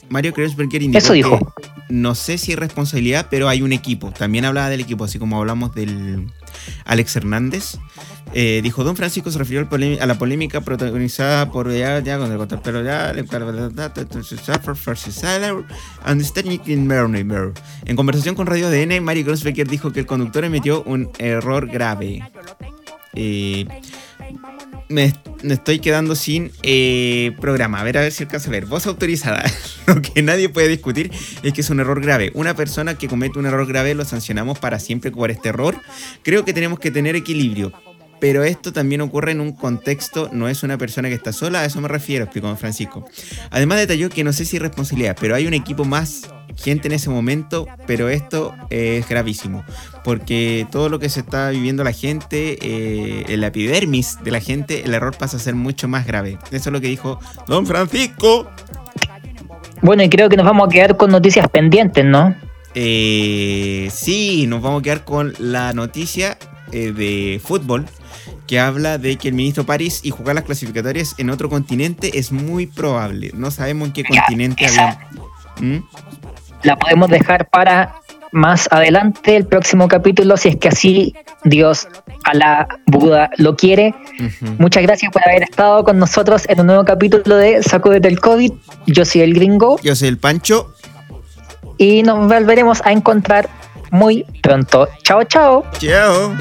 Mario 0.08 0.32
Kreuzberger 0.32 0.82
indicó 0.82 0.98
Eso 0.98 1.12
dijo. 1.12 1.38
que 1.38 1.64
no 1.88 2.14
sé 2.14 2.38
si 2.38 2.52
es 2.52 2.58
responsabilidad, 2.58 3.26
pero 3.30 3.48
hay 3.48 3.62
un 3.62 3.72
equipo. 3.72 4.10
También 4.10 4.44
hablaba 4.44 4.68
del 4.70 4.80
equipo, 4.80 5.04
así 5.04 5.18
como 5.18 5.38
hablamos 5.38 5.74
del 5.74 6.28
Alex 6.84 7.16
Hernández. 7.16 7.78
Eh, 8.32 8.60
dijo, 8.62 8.84
Don 8.84 8.96
Francisco 8.96 9.30
se 9.30 9.38
refirió 9.38 9.68
a 10.00 10.06
la 10.06 10.18
polémica 10.18 10.62
protagonizada 10.62 11.50
por 11.50 11.70
ya, 11.72 12.00
ya 12.00 12.18
con 12.18 12.32
el 12.32 12.38
control, 12.38 12.60
pero 12.64 12.82
ya 12.82 13.12
en 17.84 17.96
conversación 17.96 18.34
con 18.34 18.46
Radio 18.46 18.70
DN, 18.70 19.00
Mario 19.02 19.24
Kreuzberger 19.24 19.68
dijo 19.68 19.92
que 19.92 20.00
el 20.00 20.06
conductor 20.06 20.44
emitió 20.44 20.82
un 20.84 21.10
error 21.18 21.68
grave. 21.68 22.22
Eh, 23.12 23.66
me, 24.88 25.12
estoy 25.42 25.78
quedando 25.78 26.14
sin 26.14 26.52
eh, 26.62 27.32
programa. 27.40 27.80
A 27.80 27.84
ver, 27.84 27.98
a 27.98 28.02
ver 28.02 28.12
si 28.12 28.24
alcanzo 28.24 28.50
a 28.50 28.52
ver. 28.52 28.66
Voz 28.66 28.86
autorizada. 28.86 29.44
Lo 29.86 30.00
que 30.00 30.22
nadie 30.22 30.48
puede 30.48 30.68
discutir 30.68 31.10
es 31.42 31.52
que 31.52 31.60
es 31.60 31.70
un 31.70 31.80
error 31.80 32.00
grave. 32.00 32.30
Una 32.34 32.54
persona 32.54 32.96
que 32.96 33.08
comete 33.08 33.38
un 33.38 33.46
error 33.46 33.66
grave 33.66 33.94
lo 33.94 34.04
sancionamos 34.04 34.58
para 34.58 34.78
siempre 34.78 35.10
por 35.10 35.30
este 35.30 35.50
error. 35.50 35.76
Creo 36.22 36.44
que 36.44 36.52
tenemos 36.52 36.78
que 36.78 36.90
tener 36.90 37.16
equilibrio. 37.16 37.72
Pero 38.20 38.44
esto 38.44 38.72
también 38.72 39.00
ocurre 39.00 39.32
en 39.32 39.40
un 39.40 39.52
contexto, 39.52 40.30
no 40.32 40.48
es 40.48 40.62
una 40.62 40.78
persona 40.78 41.08
que 41.08 41.14
está 41.14 41.32
sola, 41.32 41.60
a 41.60 41.64
eso 41.66 41.80
me 41.80 41.88
refiero, 41.88 42.24
explicó 42.24 42.54
Francisco. 42.56 43.04
Además 43.50 43.78
detalló 43.78 44.08
que 44.08 44.24
no 44.24 44.32
sé 44.32 44.46
si 44.46 44.56
es 44.56 44.62
responsabilidad, 44.62 45.16
pero 45.20 45.34
hay 45.34 45.46
un 45.46 45.52
equipo 45.52 45.84
más 45.84 46.22
gente 46.56 46.88
en 46.88 46.94
ese 46.94 47.10
momento, 47.10 47.66
pero 47.86 48.08
esto 48.08 48.54
eh, 48.70 48.98
es 49.00 49.08
gravísimo, 49.08 49.64
porque 50.04 50.66
todo 50.70 50.88
lo 50.88 50.98
que 50.98 51.08
se 51.08 51.20
está 51.20 51.50
viviendo 51.50 51.84
la 51.84 51.92
gente, 51.92 52.58
eh, 52.60 53.24
en 53.28 53.40
la 53.40 53.48
epidermis 53.48 54.18
de 54.22 54.30
la 54.30 54.40
gente, 54.40 54.84
el 54.84 54.94
error 54.94 55.16
pasa 55.16 55.36
a 55.36 55.40
ser 55.40 55.54
mucho 55.54 55.88
más 55.88 56.06
grave. 56.06 56.38
Eso 56.50 56.70
es 56.70 56.72
lo 56.72 56.80
que 56.80 56.88
dijo 56.88 57.18
don 57.46 57.66
Francisco. 57.66 58.48
Bueno, 59.82 60.02
y 60.02 60.08
creo 60.08 60.28
que 60.28 60.36
nos 60.36 60.46
vamos 60.46 60.68
a 60.68 60.70
quedar 60.70 60.96
con 60.96 61.10
noticias 61.10 61.48
pendientes, 61.48 62.04
¿no? 62.04 62.34
Eh, 62.74 63.88
sí, 63.92 64.46
nos 64.48 64.62
vamos 64.62 64.80
a 64.80 64.82
quedar 64.82 65.04
con 65.04 65.34
la 65.38 65.72
noticia 65.72 66.38
eh, 66.72 66.92
de 66.92 67.40
fútbol 67.42 67.86
que 68.46 68.58
habla 68.58 68.98
de 68.98 69.16
que 69.16 69.28
el 69.28 69.34
ministro 69.34 69.64
París 69.64 70.00
y 70.02 70.10
jugar 70.10 70.34
las 70.34 70.44
clasificatorias 70.44 71.14
en 71.18 71.30
otro 71.30 71.48
continente 71.48 72.18
es 72.18 72.32
muy 72.32 72.66
probable. 72.66 73.30
No 73.34 73.50
sabemos 73.50 73.88
en 73.88 73.92
qué 73.92 74.02
Ya, 74.02 74.08
continente 74.08 74.66
había. 74.66 74.98
¿Mm? 75.60 75.78
La 76.64 76.76
podemos 76.76 77.08
dejar 77.10 77.48
para 77.48 77.94
más 78.32 78.68
adelante 78.72 79.36
el 79.36 79.46
próximo 79.46 79.86
capítulo, 79.86 80.36
si 80.36 80.48
es 80.48 80.56
que 80.56 80.68
así 80.68 81.14
Dios, 81.44 81.86
a 82.24 82.34
la 82.34 82.68
Buda 82.86 83.30
lo 83.36 83.54
quiere. 83.54 83.94
Muchas 84.58 84.82
gracias 84.82 85.12
por 85.12 85.22
haber 85.26 85.44
estado 85.44 85.84
con 85.84 85.98
nosotros 85.98 86.44
en 86.48 86.60
un 86.60 86.66
nuevo 86.66 86.84
capítulo 86.84 87.36
de 87.36 87.62
Sacúdete 87.62 88.08
el 88.08 88.18
COVID. 88.18 88.52
Yo 88.86 89.04
soy 89.04 89.20
el 89.20 89.34
gringo 89.34 89.78
Yo 89.82 89.94
soy 89.94 90.08
el 90.08 90.18
Pancho. 90.18 90.74
y 91.78 92.02
nos 92.02 92.26
volveremos 92.28 92.82
a 92.84 92.92
encontrar 92.92 93.48
muy 93.90 94.24
pronto. 94.42 94.88
Chao, 95.04 95.22
chao. 95.24 95.64
Chao. 95.78 96.34